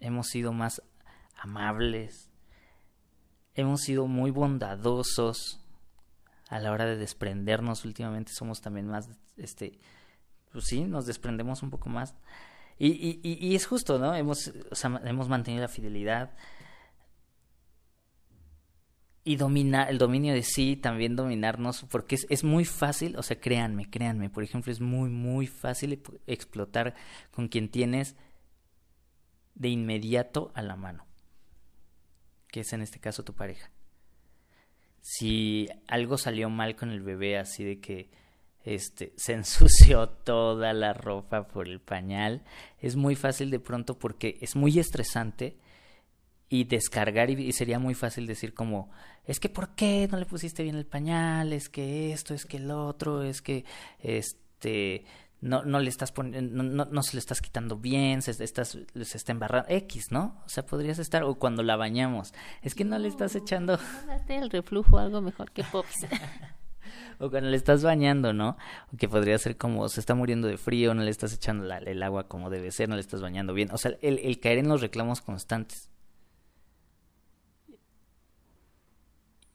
hemos 0.00 0.28
sido 0.28 0.54
más 0.54 0.80
amables, 1.36 2.30
hemos 3.52 3.82
sido 3.82 4.06
muy 4.06 4.30
bondadosos, 4.30 5.67
a 6.48 6.58
la 6.58 6.72
hora 6.72 6.86
de 6.86 6.96
desprendernos 6.96 7.84
últimamente 7.84 8.32
somos 8.32 8.60
también 8.60 8.86
más, 8.86 9.08
este, 9.36 9.78
pues 10.50 10.64
sí, 10.64 10.84
nos 10.84 11.06
desprendemos 11.06 11.62
un 11.62 11.70
poco 11.70 11.90
más. 11.90 12.14
Y, 12.78 12.88
y, 12.88 13.38
y 13.40 13.54
es 13.54 13.66
justo, 13.66 13.98
¿no? 13.98 14.14
Hemos, 14.14 14.52
o 14.70 14.74
sea, 14.74 15.00
hemos 15.04 15.28
mantenido 15.28 15.62
la 15.62 15.68
fidelidad 15.68 16.34
y 19.24 19.36
domina, 19.36 19.84
el 19.84 19.98
dominio 19.98 20.32
de 20.32 20.42
sí, 20.42 20.76
también 20.76 21.16
dominarnos, 21.16 21.84
porque 21.90 22.14
es, 22.14 22.26
es 22.30 22.44
muy 22.44 22.64
fácil, 22.64 23.16
o 23.16 23.22
sea, 23.22 23.38
créanme, 23.38 23.90
créanme, 23.90 24.30
por 24.30 24.42
ejemplo, 24.42 24.72
es 24.72 24.80
muy, 24.80 25.10
muy 25.10 25.46
fácil 25.46 26.02
explotar 26.26 26.94
con 27.30 27.48
quien 27.48 27.68
tienes 27.68 28.16
de 29.54 29.68
inmediato 29.68 30.50
a 30.54 30.62
la 30.62 30.76
mano, 30.76 31.04
que 32.46 32.60
es 32.60 32.72
en 32.72 32.80
este 32.80 33.00
caso 33.00 33.22
tu 33.22 33.34
pareja 33.34 33.70
si 35.10 35.70
algo 35.86 36.18
salió 36.18 36.50
mal 36.50 36.76
con 36.76 36.90
el 36.90 37.00
bebé, 37.00 37.38
así 37.38 37.64
de 37.64 37.80
que 37.80 38.10
este 38.62 39.14
se 39.16 39.32
ensució 39.40 40.06
toda 40.06 40.74
la 40.74 40.92
ropa 40.92 41.48
por 41.48 41.66
el 41.66 41.80
pañal, 41.80 42.44
es 42.78 42.94
muy 42.94 43.16
fácil 43.16 43.50
de 43.50 43.58
pronto 43.58 43.98
porque 43.98 44.36
es 44.42 44.54
muy 44.54 44.78
estresante 44.78 45.56
y 46.50 46.64
descargar 46.64 47.30
y, 47.30 47.52
sería 47.52 47.78
muy 47.78 47.94
fácil 47.94 48.26
decir 48.26 48.52
como 48.52 48.90
es 49.24 49.40
que 49.40 49.48
por 49.48 49.74
qué 49.74 50.06
no 50.10 50.18
le 50.18 50.26
pusiste 50.26 50.62
bien 50.62 50.76
el 50.76 50.86
pañal, 50.86 51.54
es 51.54 51.70
que 51.70 52.12
esto, 52.12 52.34
es 52.34 52.44
que 52.44 52.58
el 52.58 52.70
otro, 52.70 53.22
es 53.22 53.40
que 53.40 53.64
este 54.00 55.06
no, 55.40 55.64
no 55.64 55.78
le 55.78 55.88
estás 55.88 56.12
poniendo, 56.12 56.62
no, 56.62 56.84
no, 56.84 57.02
se 57.02 57.14
le 57.14 57.20
estás 57.20 57.40
quitando 57.40 57.76
bien, 57.76 58.22
se, 58.22 58.32
estás, 58.42 58.78
se 58.94 59.16
está 59.16 59.32
embarrando, 59.32 59.68
X, 59.70 60.10
¿no? 60.10 60.42
O 60.44 60.48
sea, 60.48 60.66
podrías 60.66 60.98
estar, 60.98 61.22
o 61.22 61.36
cuando 61.36 61.62
la 61.62 61.76
bañamos, 61.76 62.34
es 62.62 62.74
que 62.74 62.84
no, 62.84 62.98
le 62.98 63.08
estás 63.08 63.36
echando... 63.36 63.78
el 64.28 64.50
reflujo, 64.50 64.98
algo 64.98 65.20
mejor 65.20 65.52
que 65.52 65.62
Pops. 65.64 66.06
o 67.20 67.30
cuando 67.30 67.50
le 67.50 67.56
estás 67.56 67.82
bañando, 67.82 68.32
¿no? 68.32 68.56
O 68.92 68.96
que 68.96 69.08
podría 69.08 69.38
ser 69.38 69.56
como 69.56 69.88
se 69.88 70.00
está 70.00 70.14
muriendo 70.14 70.48
de 70.48 70.56
frío, 70.56 70.94
no 70.94 71.02
le 71.02 71.10
estás 71.10 71.32
echando 71.32 71.72
el 71.72 72.02
agua 72.02 72.28
como 72.28 72.50
debe 72.50 72.70
ser, 72.72 72.88
no 72.88 72.96
le 72.96 73.00
estás 73.00 73.20
bañando 73.20 73.54
bien. 73.54 73.70
O 73.72 73.78
sea, 73.78 73.92
el, 74.02 74.18
el 74.18 74.40
caer 74.40 74.58
en 74.58 74.68
los 74.68 74.80
reclamos 74.80 75.20
constantes. 75.20 75.88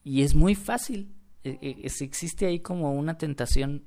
Y 0.04 0.24
es 0.24 0.36
muy 0.36 0.56
fácil. 0.56 1.14
E, 1.44 1.58
e, 1.62 1.86
existe 1.86 2.46
ahí 2.46 2.60
como 2.60 2.94
una 2.94 3.18
tentación 3.18 3.86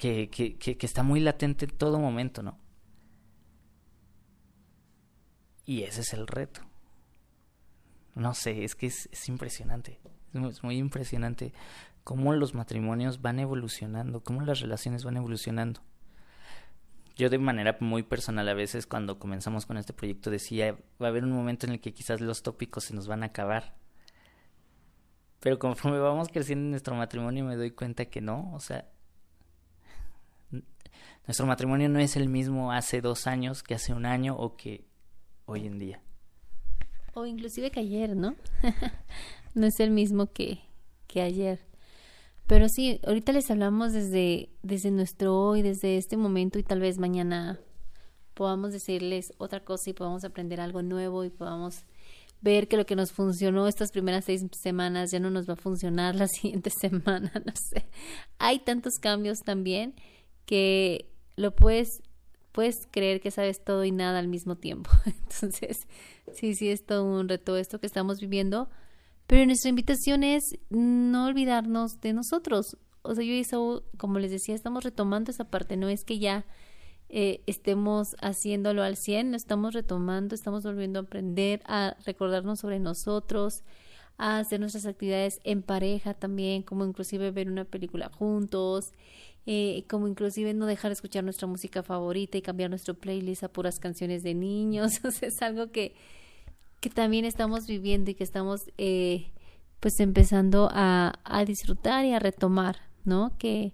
que, 0.00 0.30
que, 0.30 0.56
que, 0.56 0.86
está 0.86 1.02
muy 1.02 1.20
latente 1.20 1.66
en 1.66 1.76
todo 1.76 1.98
momento, 1.98 2.42
¿no? 2.42 2.58
Y 5.66 5.82
ese 5.82 6.00
es 6.00 6.14
el 6.14 6.26
reto. 6.26 6.62
No 8.14 8.32
sé, 8.32 8.64
es 8.64 8.74
que 8.74 8.86
es, 8.86 9.10
es 9.12 9.28
impresionante. 9.28 10.00
Es 10.32 10.62
muy 10.64 10.78
impresionante 10.78 11.52
cómo 12.02 12.32
los 12.32 12.54
matrimonios 12.54 13.20
van 13.20 13.40
evolucionando, 13.40 14.24
cómo 14.24 14.40
las 14.40 14.60
relaciones 14.60 15.04
van 15.04 15.18
evolucionando. 15.18 15.82
Yo 17.14 17.28
de 17.28 17.36
manera 17.36 17.76
muy 17.80 18.02
personal 18.02 18.48
a 18.48 18.54
veces 18.54 18.86
cuando 18.86 19.18
comenzamos 19.18 19.66
con 19.66 19.76
este 19.76 19.92
proyecto 19.92 20.30
decía, 20.30 20.78
va 21.00 21.08
a 21.08 21.10
haber 21.10 21.24
un 21.24 21.32
momento 21.32 21.66
en 21.66 21.72
el 21.72 21.80
que 21.82 21.92
quizás 21.92 22.22
los 22.22 22.42
tópicos 22.42 22.84
se 22.84 22.94
nos 22.94 23.06
van 23.06 23.22
a 23.22 23.26
acabar. 23.26 23.76
Pero 25.40 25.58
conforme 25.58 25.98
vamos 25.98 26.28
creciendo 26.28 26.64
en 26.64 26.70
nuestro 26.70 26.94
matrimonio 26.94 27.44
me 27.44 27.56
doy 27.56 27.72
cuenta 27.72 28.06
que 28.06 28.22
no, 28.22 28.50
o 28.54 28.60
sea, 28.60 28.88
nuestro 31.26 31.46
matrimonio 31.46 31.88
no 31.88 31.98
es 31.98 32.16
el 32.16 32.28
mismo 32.28 32.72
hace 32.72 33.00
dos 33.00 33.26
años 33.26 33.62
que 33.62 33.74
hace 33.74 33.92
un 33.92 34.06
año 34.06 34.36
o 34.36 34.56
que 34.56 34.84
hoy 35.46 35.66
en 35.66 35.78
día. 35.78 36.02
O 37.14 37.26
inclusive 37.26 37.70
que 37.70 37.80
ayer, 37.80 38.16
¿no? 38.16 38.36
no 39.54 39.66
es 39.66 39.80
el 39.80 39.90
mismo 39.90 40.32
que, 40.32 40.60
que 41.06 41.20
ayer. 41.22 41.60
Pero 42.46 42.68
sí, 42.68 43.00
ahorita 43.06 43.32
les 43.32 43.50
hablamos 43.50 43.92
desde, 43.92 44.50
desde 44.62 44.90
nuestro 44.90 45.36
hoy, 45.36 45.62
desde 45.62 45.96
este 45.96 46.16
momento 46.16 46.58
y 46.58 46.64
tal 46.64 46.80
vez 46.80 46.98
mañana 46.98 47.60
podamos 48.34 48.72
decirles 48.72 49.32
otra 49.38 49.60
cosa 49.60 49.90
y 49.90 49.92
podamos 49.92 50.24
aprender 50.24 50.60
algo 50.60 50.82
nuevo 50.82 51.24
y 51.24 51.30
podamos 51.30 51.84
ver 52.40 52.68
que 52.68 52.76
lo 52.76 52.86
que 52.86 52.96
nos 52.96 53.12
funcionó 53.12 53.68
estas 53.68 53.92
primeras 53.92 54.24
seis 54.24 54.44
semanas 54.62 55.10
ya 55.10 55.20
no 55.20 55.30
nos 55.30 55.48
va 55.48 55.52
a 55.52 55.56
funcionar 55.56 56.14
la 56.14 56.26
siguiente 56.40 56.70
semana, 56.70 57.32
no 57.44 57.52
sé. 57.54 57.86
Hay 58.38 58.60
tantos 58.60 58.94
cambios 59.00 59.38
también 59.44 59.94
que 60.50 61.06
lo 61.36 61.54
puedes, 61.54 62.02
puedes 62.50 62.88
creer 62.90 63.20
que 63.20 63.30
sabes 63.30 63.62
todo 63.62 63.84
y 63.84 63.92
nada 63.92 64.18
al 64.18 64.26
mismo 64.26 64.56
tiempo. 64.56 64.90
Entonces, 65.06 65.86
sí, 66.34 66.56
sí, 66.56 66.70
es 66.70 66.84
todo 66.84 67.04
un 67.04 67.28
reto 67.28 67.56
esto 67.56 67.78
que 67.78 67.86
estamos 67.86 68.18
viviendo. 68.18 68.68
Pero 69.28 69.46
nuestra 69.46 69.68
invitación 69.68 70.24
es 70.24 70.42
no 70.70 71.26
olvidarnos 71.26 72.00
de 72.00 72.14
nosotros. 72.14 72.76
O 73.02 73.14
sea, 73.14 73.22
yo 73.22 73.44
Saúl, 73.44 73.84
como 73.96 74.18
les 74.18 74.32
decía, 74.32 74.56
estamos 74.56 74.82
retomando 74.82 75.30
esa 75.30 75.44
parte. 75.44 75.76
No 75.76 75.88
es 75.88 76.04
que 76.04 76.18
ya 76.18 76.44
eh, 77.08 77.44
estemos 77.46 78.16
haciéndolo 78.20 78.82
al 78.82 78.96
100, 78.96 79.30
lo 79.30 79.36
estamos 79.36 79.72
retomando, 79.72 80.34
estamos 80.34 80.64
volviendo 80.64 80.98
a 80.98 81.02
aprender, 81.02 81.62
a 81.66 81.96
recordarnos 82.04 82.58
sobre 82.58 82.80
nosotros, 82.80 83.62
a 84.18 84.40
hacer 84.40 84.58
nuestras 84.58 84.84
actividades 84.84 85.38
en 85.44 85.62
pareja 85.62 86.12
también, 86.12 86.64
como 86.64 86.84
inclusive 86.84 87.30
ver 87.30 87.48
una 87.48 87.64
película 87.64 88.10
juntos, 88.12 88.92
eh, 89.46 89.84
como 89.88 90.06
inclusive 90.08 90.54
no 90.54 90.66
dejar 90.66 90.90
de 90.90 90.94
escuchar 90.94 91.24
nuestra 91.24 91.46
música 91.46 91.82
favorita 91.82 92.38
y 92.38 92.42
cambiar 92.42 92.70
nuestro 92.70 92.94
playlist 92.94 93.42
a 93.44 93.48
puras 93.48 93.78
canciones 93.78 94.22
de 94.22 94.34
niños. 94.34 95.00
Es 95.22 95.42
algo 95.42 95.70
que, 95.70 95.94
que 96.80 96.90
también 96.90 97.24
estamos 97.24 97.66
viviendo 97.66 98.10
y 98.10 98.14
que 98.14 98.24
estamos 98.24 98.60
eh, 98.78 99.30
pues 99.80 99.98
empezando 100.00 100.68
a, 100.72 101.14
a 101.24 101.44
disfrutar 101.44 102.04
y 102.04 102.12
a 102.12 102.18
retomar, 102.18 102.76
¿no? 103.04 103.36
Que, 103.38 103.72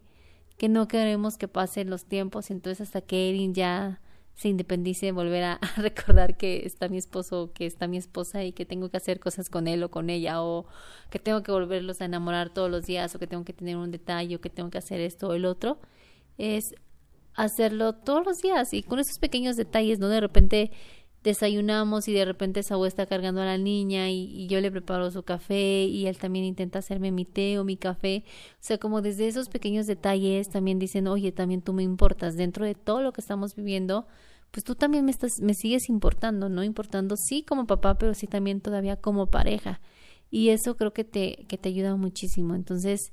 que 0.57 0.69
no 0.69 0.89
queremos 0.89 1.37
que 1.37 1.49
pasen 1.49 1.91
los 1.91 2.05
tiempos 2.05 2.51
entonces 2.51 2.89
hasta 2.89 3.01
que 3.01 3.29
Erin 3.29 3.55
ya 3.55 4.01
se 4.37 4.49
independice, 4.49 5.11
volver 5.13 5.45
a, 5.45 5.61
recordar 5.77 6.37
que 6.37 6.65
está 6.65 6.89
mi 6.89 6.99
esposo, 6.99 7.51
que 7.53 7.67
está 7.67 7.89
mi 7.89 7.97
esposa 7.97 8.45
y 8.45 8.53
que 8.53 8.65
tengo 8.65 8.91
que 8.91 8.99
hacer 8.99 9.19
cosas 9.19 9.49
con 9.49 9.67
él 9.67 9.83
o 9.83 9.91
con 9.91 10.11
ella 10.11 10.43
o 10.43 10.67
que 11.11 11.19
tengo 11.19 11.43
que 11.43 11.51
volverlos 11.51 12.01
a 12.01 12.05
enamorar 12.05 12.51
todos 12.51 12.71
los 12.71 12.85
días 12.85 13.15
o 13.15 13.19
que 13.19 13.27
tengo 13.27 13.45
que 13.45 13.53
tener 13.53 13.77
un 13.77 13.91
detalle 13.91 14.37
o 14.37 14.41
que 14.41 14.51
tengo 14.51 14.71
que 14.71 14.79
hacer 14.79 15.01
esto 15.01 15.29
o 15.29 15.33
el 15.33 15.47
otro, 15.47 15.79
es 16.39 16.75
hacerlo 17.35 17.95
todos 17.95 18.25
los 18.25 18.39
días 18.39 18.73
y 18.73 18.83
con 18.83 18.99
esos 18.99 19.19
pequeños 19.19 19.57
detalles, 19.57 19.99
¿no? 19.99 20.09
De 20.09 20.21
repente 20.21 20.71
desayunamos 21.27 22.07
y 22.07 22.13
de 22.13 22.25
repente 22.25 22.63
Saúl 22.63 22.87
está 22.87 23.07
cargando 23.07 23.43
a 23.43 23.45
la 23.45 23.59
niña 23.59 24.11
y, 24.11 24.47
yo 24.47 24.61
le 24.61 24.71
preparo 24.71 25.11
su 25.11 25.25
café 25.25 25.85
y 25.85 26.07
él 26.07 26.19
también 26.19 26.45
intenta 26.45 26.79
hacerme 26.79 27.11
mi 27.11 27.25
té 27.25 27.59
o 27.59 27.65
mi 27.65 27.77
café. 27.77 28.25
O 28.53 28.59
sea, 28.61 28.79
como 28.79 29.03
desde 29.03 29.27
esos 29.27 29.49
pequeños 29.49 29.89
detalles 29.89 30.49
también 30.49 30.79
dicen, 30.79 31.09
oye, 31.09 31.33
también 31.33 31.63
tú 31.63 31.73
me 31.73 31.83
importas 31.83 32.37
dentro 32.37 32.65
de 32.65 32.77
todo 32.77 33.03
lo 33.03 33.13
que 33.13 33.21
estamos 33.21 33.57
viviendo 33.57 34.07
pues 34.53 34.63
tú 34.65 34.75
también 34.77 35.05
me 35.05 35.11
estás, 35.11 35.41
me 35.41 35.53
sigues 35.53 35.91
importando, 35.91 36.49
¿no? 36.49 36.63
Importando 36.63 37.17
sí 37.17 37.43
como 37.43 37.67
papá, 37.67 37.99
pero 37.99 38.15
sí 38.15 38.27
también 38.27 38.61
todavía 38.61 38.97
como 38.97 39.27
pareja. 39.27 39.81
Y 40.31 40.49
eso 40.51 40.77
creo 40.77 40.93
que 40.95 41.05
te, 41.05 41.45
que 41.49 41.59
te 41.59 41.69
ayuda 41.69 41.97
muchísimo. 41.97 42.55
Entonces, 42.55 43.13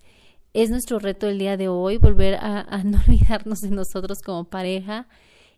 es 0.54 0.70
nuestro 0.70 1.00
reto 1.00 1.28
el 1.28 1.40
día 1.40 1.58
de 1.58 1.68
hoy, 1.68 1.98
volver 1.98 2.36
a, 2.36 2.84
no 2.86 3.00
olvidarnos 3.08 3.62
de 3.62 3.72
nosotros 3.72 4.22
como 4.22 4.46
pareja 4.46 5.08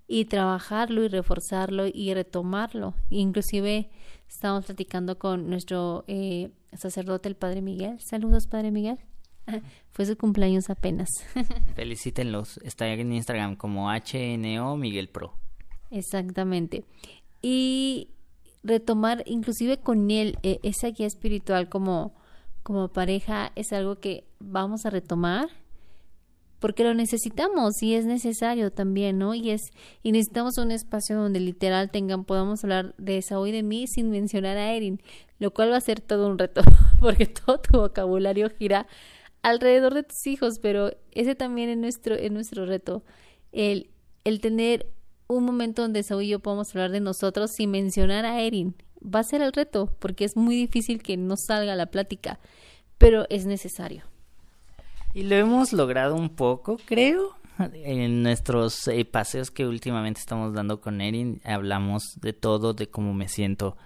y 0.08 0.26
trabajarlo 0.26 1.04
y 1.04 1.08
reforzarlo 1.08 1.86
y 1.88 2.14
retomarlo. 2.14 2.94
Inclusive 3.10 3.90
estamos 4.28 4.66
platicando 4.66 5.18
con 5.18 5.50
nuestro 5.50 6.04
eh, 6.08 6.52
sacerdote, 6.74 7.30
el 7.30 7.36
Padre 7.36 7.62
Miguel. 7.62 8.00
Saludos, 8.00 8.48
Padre 8.48 8.72
Miguel. 8.72 9.00
Fue 9.92 10.06
su 10.06 10.18
cumpleaños 10.18 10.70
apenas. 10.70 11.10
Felicítenlos. 11.76 12.58
Está 12.64 12.88
en 12.88 13.14
Instagram 13.14 13.56
como 13.56 13.90
HNO 13.90 14.78
Miguel 14.78 15.10
Pro. 15.10 15.34
Exactamente. 15.92 16.84
Y 17.42 18.10
retomar 18.64 19.24
inclusive 19.28 19.78
con 19.78 20.10
él 20.10 20.38
e, 20.44 20.60
esa 20.64 20.90
guía 20.90 21.08
espiritual 21.08 21.70
como, 21.70 22.16
como 22.64 22.90
pareja 22.90 23.52
es 23.56 23.72
algo 23.72 24.00
que 24.00 24.26
vamos 24.40 24.86
a 24.86 24.90
retomar 24.90 25.50
porque 26.60 26.84
lo 26.84 26.94
necesitamos 26.94 27.82
y 27.84 27.96
es 27.96 28.06
necesario 28.06 28.72
también, 28.72 29.18
¿no? 29.18 29.34
Y 29.36 29.52
es 29.52 29.72
y 30.04 30.12
necesitamos 30.12 30.58
un 30.58 30.72
espacio 30.72 31.16
donde 31.18 31.40
literal 31.40 31.92
tengan 31.92 32.26
podamos 32.26 32.64
hablar 32.64 32.96
de 32.98 33.18
esa 33.18 33.40
hoy 33.40 33.52
de 33.52 33.64
mí 33.64 33.88
sin 33.88 34.10
mencionar 34.10 34.58
a 34.58 34.74
Erin, 34.74 35.02
lo 35.40 35.52
cual 35.52 35.72
va 35.72 35.78
a 35.78 35.82
ser 35.82 36.02
todo 36.02 36.28
un 36.28 36.38
reto 36.38 36.62
porque 37.00 37.26
todo 37.26 37.60
tu 37.60 37.78
vocabulario 37.80 38.50
gira 38.50 38.88
alrededor 39.42 39.94
de 39.94 40.04
tus 40.04 40.26
hijos, 40.28 40.60
pero 40.60 40.92
ese 41.12 41.36
también 41.36 41.70
es 41.70 41.78
nuestro 41.78 42.16
es 42.16 42.32
nuestro 42.32 42.66
reto 42.66 43.04
el 43.52 43.90
el 44.24 44.42
tener 44.42 44.88
un 45.28 45.44
momento 45.44 45.82
donde 45.82 46.04
Saúl 46.04 46.24
y 46.24 46.30
yo 46.30 46.40
podamos 46.40 46.70
hablar 46.72 46.92
de 46.92 47.00
nosotros 47.00 47.52
sin 47.52 47.72
mencionar 47.72 48.26
a 48.26 48.42
Erin. 48.42 48.76
Va 49.02 49.20
a 49.20 49.24
ser 49.24 49.42
el 49.42 49.54
reto, 49.54 49.96
porque 50.00 50.26
es 50.26 50.36
muy 50.36 50.56
difícil 50.56 51.02
que 51.02 51.18
no 51.18 51.38
salga 51.38 51.76
la 51.76 51.88
plática, 51.88 52.40
pero 52.98 53.26
es 53.30 53.46
necesario. 53.46 54.04
Y 55.16 55.24
lo 55.24 55.36
hemos 55.38 55.72
logrado 55.72 56.14
un 56.14 56.28
poco, 56.28 56.78
creo. 56.84 57.38
En 57.58 58.22
nuestros 58.22 58.86
eh, 58.90 59.06
paseos 59.06 59.50
que 59.50 59.66
últimamente 59.66 60.20
estamos 60.20 60.54
dando 60.54 60.82
con 60.82 61.00
Erin, 61.00 61.40
hablamos 61.46 62.20
de 62.20 62.34
todo, 62.34 62.74
de 62.74 62.90
cómo 62.90 63.14
me 63.14 63.30
siento 63.30 63.78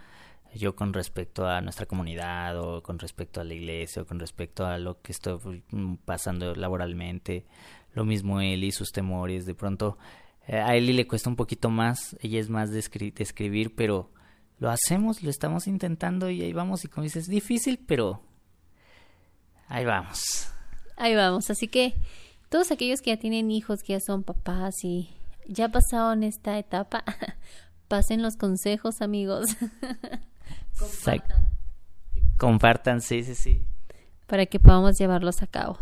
yo 0.55 0.75
con 0.75 0.91
respecto 0.91 1.47
a 1.47 1.61
nuestra 1.61 1.85
comunidad 1.85 2.59
o 2.59 2.81
con 2.81 2.97
respecto 2.97 3.39
a 3.39 3.43
la 3.43 3.53
iglesia 3.53 4.01
o 4.01 4.05
con 4.07 4.19
respecto 4.19 4.65
a 4.65 4.79
lo 4.79 5.03
que 5.03 5.11
estoy 5.11 5.63
pasando 6.03 6.55
laboralmente. 6.55 7.45
Lo 7.93 8.05
mismo 8.05 8.41
y 8.41 8.71
sus 8.71 8.91
temores. 8.91 9.45
De 9.45 9.53
pronto 9.53 9.99
eh, 10.47 10.57
a 10.57 10.75
Eli 10.75 10.93
le 10.93 11.05
cuesta 11.05 11.29
un 11.29 11.35
poquito 11.35 11.69
más, 11.69 12.17
ella 12.21 12.39
es 12.39 12.49
más 12.49 12.71
de, 12.71 12.79
escribir, 12.79 13.75
pero 13.75 14.09
lo 14.57 14.71
hacemos, 14.71 15.21
lo 15.21 15.29
estamos 15.29 15.67
intentando 15.67 16.31
y 16.31 16.41
ahí 16.41 16.53
vamos. 16.53 16.83
Y 16.85 16.87
como 16.87 17.03
dices, 17.03 17.25
es 17.25 17.29
difícil, 17.29 17.77
pero 17.85 18.19
ahí 19.67 19.85
vamos. 19.85 20.55
Ahí 20.99 21.15
vamos. 21.15 21.49
Así 21.49 21.69
que 21.69 21.95
todos 22.49 22.71
aquellos 22.71 23.01
que 23.01 23.11
ya 23.11 23.17
tienen 23.17 23.51
hijos, 23.51 23.83
que 23.83 23.93
ya 23.93 24.01
son 24.01 24.23
papás 24.23 24.83
y 24.83 25.09
ya 25.47 25.69
pasaron 25.69 26.23
esta 26.23 26.59
etapa, 26.59 27.05
pasen 27.87 28.21
los 28.21 28.35
consejos, 28.35 29.01
amigos. 29.01 29.47
Compartan, 32.37 33.01
sí, 33.01 33.23
sí, 33.23 33.33
sí. 33.33 33.61
Para 34.27 34.45
que 34.45 34.59
podamos 34.59 34.97
llevarlos 34.99 35.41
a 35.41 35.47
cabo. 35.47 35.79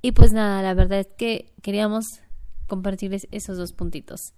Y 0.00 0.12
pues 0.12 0.32
nada, 0.32 0.62
la 0.62 0.74
verdad 0.74 1.00
es 1.00 1.08
que 1.16 1.52
queríamos 1.60 2.04
compartirles 2.68 3.26
esos 3.32 3.56
dos 3.56 3.72
puntitos. 3.72 4.32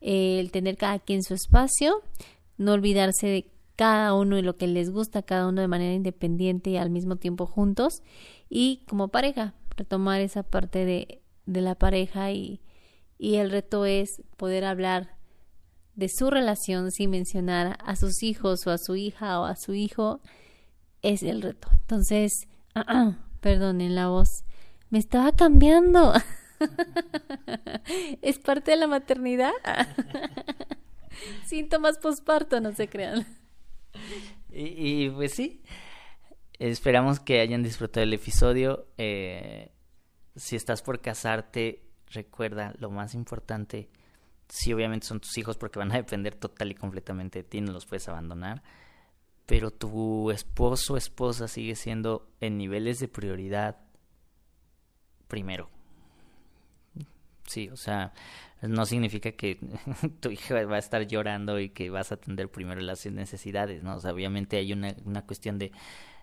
El 0.00 0.50
tener 0.50 0.76
cada 0.76 0.98
quien 0.98 1.22
su 1.22 1.34
espacio, 1.34 2.02
no 2.58 2.72
olvidarse 2.72 3.26
de 3.26 3.52
cada 3.76 4.14
uno 4.14 4.38
y 4.38 4.42
lo 4.42 4.56
que 4.56 4.66
les 4.66 4.90
gusta 4.90 5.22
cada 5.22 5.48
uno 5.48 5.60
de 5.60 5.68
manera 5.68 5.94
independiente 5.94 6.70
y 6.70 6.76
al 6.76 6.90
mismo 6.90 7.16
tiempo 7.16 7.46
juntos. 7.46 8.02
Y 8.48 8.82
como 8.86 9.08
pareja, 9.08 9.54
retomar 9.76 10.20
esa 10.20 10.42
parte 10.42 10.84
de, 10.84 11.22
de 11.46 11.60
la 11.60 11.74
pareja 11.74 12.30
y, 12.32 12.60
y 13.18 13.36
el 13.36 13.50
reto 13.50 13.86
es 13.86 14.22
poder 14.36 14.64
hablar 14.64 15.16
de 15.94 16.08
su 16.08 16.30
relación 16.30 16.90
sin 16.90 17.10
mencionar 17.10 17.78
a 17.84 17.96
sus 17.96 18.22
hijos 18.22 18.66
o 18.66 18.70
a 18.70 18.78
su 18.78 18.96
hija 18.96 19.40
o 19.40 19.44
a 19.44 19.56
su 19.56 19.74
hijo 19.74 20.20
es 21.02 21.22
el 21.22 21.42
reto. 21.42 21.68
Entonces, 21.72 22.32
perdonen 23.40 23.94
la 23.94 24.08
voz, 24.08 24.44
me 24.90 24.98
estaba 24.98 25.32
cambiando. 25.32 26.14
es 28.22 28.38
parte 28.38 28.70
de 28.70 28.76
la 28.78 28.86
maternidad. 28.86 29.52
Síntomas 31.46 31.98
posparto, 31.98 32.60
no 32.60 32.72
se 32.72 32.88
crean. 32.88 33.26
Y, 34.50 35.10
pues 35.10 35.34
sí, 35.34 35.62
esperamos 36.58 37.20
que 37.20 37.40
hayan 37.40 37.62
disfrutado 37.62 38.04
el 38.04 38.14
episodio. 38.14 38.86
Eh, 38.98 39.72
si 40.36 40.56
estás 40.56 40.82
por 40.82 41.00
casarte, 41.00 41.82
recuerda 42.06 42.74
lo 42.78 42.90
más 42.90 43.14
importante. 43.14 43.88
Sí, 44.48 44.72
obviamente 44.72 45.06
son 45.06 45.20
tus 45.20 45.36
hijos 45.38 45.56
porque 45.56 45.78
van 45.78 45.92
a 45.92 45.96
depender 45.96 46.34
total 46.34 46.70
y 46.70 46.74
completamente 46.74 47.40
de 47.40 47.44
ti, 47.44 47.60
no 47.60 47.72
los 47.72 47.86
puedes 47.86 48.08
abandonar. 48.08 48.62
Pero 49.46 49.70
tu 49.70 50.30
esposo 50.30 50.94
o 50.94 50.96
esposa 50.96 51.48
sigue 51.48 51.74
siendo 51.74 52.30
en 52.40 52.58
niveles 52.58 53.00
de 53.00 53.08
prioridad 53.08 53.78
primero. 55.26 55.70
Sí, 57.46 57.68
o 57.70 57.76
sea, 57.76 58.12
no 58.62 58.86
significa 58.86 59.32
que 59.32 59.58
tu 60.20 60.30
hija 60.30 60.64
va 60.64 60.76
a 60.76 60.78
estar 60.78 61.06
llorando 61.06 61.58
y 61.58 61.70
que 61.70 61.90
vas 61.90 62.12
a 62.12 62.16
atender 62.16 62.48
primero 62.48 62.80
las 62.80 63.04
necesidades, 63.06 63.82
¿no? 63.82 63.96
O 63.96 64.00
sea, 64.00 64.12
obviamente 64.12 64.56
hay 64.56 64.72
una, 64.72 64.94
una 65.04 65.22
cuestión 65.22 65.58
de, 65.58 65.72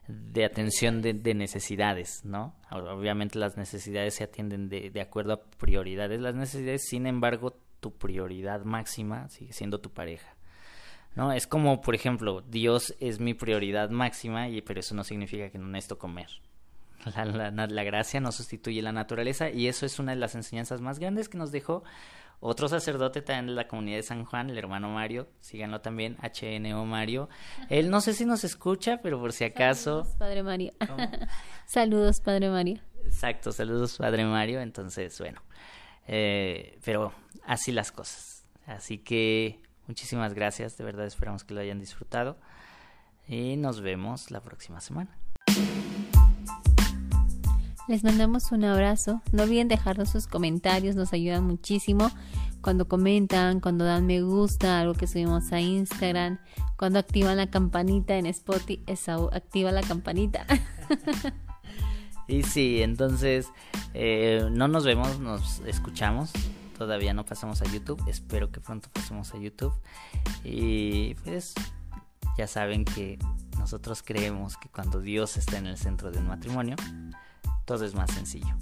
de 0.08 0.46
atención 0.46 1.02
de, 1.02 1.14
de, 1.14 1.34
necesidades, 1.34 2.24
¿no? 2.24 2.56
Obviamente 2.72 3.38
las 3.38 3.58
necesidades 3.58 4.16
se 4.16 4.24
atienden 4.24 4.70
de, 4.70 4.90
de 4.90 5.02
acuerdo 5.02 5.34
a 5.34 5.44
prioridades, 5.44 6.20
las 6.20 6.36
necesidades, 6.36 6.88
sin 6.88 7.06
embargo, 7.06 7.60
tu 7.80 7.98
prioridad 7.98 8.64
máxima 8.64 9.30
sigue 9.30 9.54
siendo 9.54 9.80
tu 9.80 9.92
pareja. 9.92 10.36
¿No? 11.16 11.34
Es 11.34 11.48
como, 11.48 11.82
por 11.82 11.96
ejemplo, 11.96 12.42
Dios 12.42 12.96
es 13.00 13.20
mi 13.20 13.34
prioridad 13.34 13.90
máxima, 13.90 14.48
y, 14.48 14.62
pero 14.62 14.80
eso 14.80 14.96
no 14.96 15.04
significa 15.04 15.50
que 15.50 15.58
no 15.58 15.68
necesito 15.68 15.98
comer. 15.98 16.28
La, 17.16 17.52
la, 17.52 17.68
la, 17.68 17.84
gracia 17.84 18.20
no 18.20 18.32
sustituye 18.32 18.82
la 18.82 18.92
naturaleza 18.92 19.50
y 19.50 19.68
eso 19.68 19.86
es 19.86 20.00
una 20.00 20.12
de 20.12 20.18
las 20.18 20.36
enseñanzas 20.36 20.82
más 20.82 21.00
grandes 21.00 21.30
que 21.30 21.38
nos 21.38 21.52
dejó 21.52 21.84
otro 22.42 22.70
sacerdote 22.70 23.22
también 23.22 23.48
de 23.48 23.54
la 23.54 23.68
comunidad 23.68 23.98
de 23.98 24.04
San 24.04 24.24
Juan, 24.24 24.50
el 24.50 24.58
hermano 24.58 24.90
Mario, 24.90 25.28
síganlo 25.42 25.82
también, 25.82 26.18
HNO 26.22 26.86
Mario. 26.86 27.28
Él 27.70 27.90
no 27.90 28.00
sé 28.00 28.14
si 28.14 28.26
nos 28.26 28.46
escucha, 28.46 29.02
pero 29.04 29.20
por 29.20 29.34
si 29.34 29.44
acaso... 29.44 30.06
Saludos, 30.06 30.18
Padre 30.18 30.44
Mario. 30.44 30.74
saludos, 31.66 32.22
Padre 32.22 32.50
Mario. 32.50 32.82
Exacto, 33.04 33.52
saludos, 33.52 33.98
Padre 33.98 34.24
Mario. 34.24 34.62
Entonces, 34.62 35.20
bueno, 35.20 35.42
eh, 36.08 36.80
pero 36.86 37.12
así 37.46 37.74
las 37.74 37.92
cosas. 37.92 38.46
Así 38.66 39.00
que 39.00 39.62
muchísimas 39.88 40.34
gracias, 40.34 40.78
de 40.78 40.86
verdad 40.86 41.08
esperamos 41.08 41.44
que 41.44 41.54
lo 41.54 41.60
hayan 41.60 41.80
disfrutado 41.80 42.38
y 43.28 43.58
nos 43.58 43.82
vemos 43.82 44.32
la 44.32 44.40
próxima 44.40 44.80
semana. 44.80 45.18
Les 47.90 48.04
mandamos 48.04 48.52
un 48.52 48.66
abrazo. 48.66 49.24
No 49.32 49.42
olviden 49.42 49.68
dejarnos 49.68 50.10
sus 50.10 50.28
comentarios, 50.28 50.96
nos 50.96 51.12
ayudan 51.12 51.44
muchísimo. 51.44 52.12
Cuando 52.62 52.88
comentan, 52.88 53.60
cuando 53.62 53.84
dan 53.84 54.06
me 54.06 54.22
gusta, 54.22 54.80
algo 54.80 54.94
que 54.94 55.08
subimos 55.08 55.52
a 55.52 55.60
Instagram, 55.60 56.38
cuando 56.78 57.00
activan 57.00 57.38
la 57.38 57.50
campanita 57.50 58.16
en 58.16 58.28
Spotify, 58.28 58.84
activa 59.32 59.72
la 59.72 59.82
campanita. 59.82 60.46
y 62.28 62.44
sí, 62.44 62.84
entonces 62.84 63.48
eh, 63.96 64.48
no 64.52 64.68
nos 64.68 64.86
vemos, 64.86 65.20
nos 65.20 65.62
escuchamos. 65.62 66.32
Todavía 66.78 67.16
no 67.16 67.26
pasamos 67.26 67.64
a 67.64 67.66
YouTube. 67.66 68.04
Espero 68.08 68.52
que 68.52 68.60
pronto 68.60 68.88
pasemos 68.94 69.34
a 69.34 69.40
YouTube. 69.40 69.74
Y 70.44 71.16
pues 71.24 71.56
ya 72.38 72.46
saben 72.46 72.86
que 72.86 73.18
nosotros 73.58 74.04
creemos 74.04 74.58
que 74.58 74.70
cuando 74.70 75.02
Dios 75.02 75.38
está 75.38 75.58
en 75.58 75.66
el 75.66 75.78
centro 75.80 76.12
de 76.12 76.20
un 76.20 76.28
matrimonio, 76.28 76.76
todo 77.70 77.86
es 77.86 77.94
más 77.94 78.10
sencillo. 78.10 78.56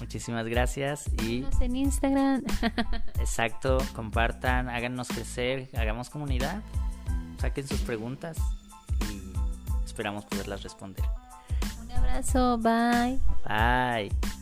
Muchísimas 0.00 0.44
gracias 0.48 1.08
y... 1.22 1.46
en 1.60 1.76
Instagram. 1.76 2.42
Exacto, 3.20 3.78
compartan, 3.94 4.68
háganos 4.68 5.06
crecer, 5.06 5.68
hagamos 5.78 6.10
comunidad, 6.10 6.60
saquen 7.40 7.68
sus 7.68 7.80
preguntas 7.82 8.36
y 9.08 9.86
esperamos 9.86 10.24
poderlas 10.24 10.64
responder. 10.64 11.04
Un 11.80 11.92
abrazo, 11.92 12.58
bye. 12.58 13.20
Bye. 13.46 14.37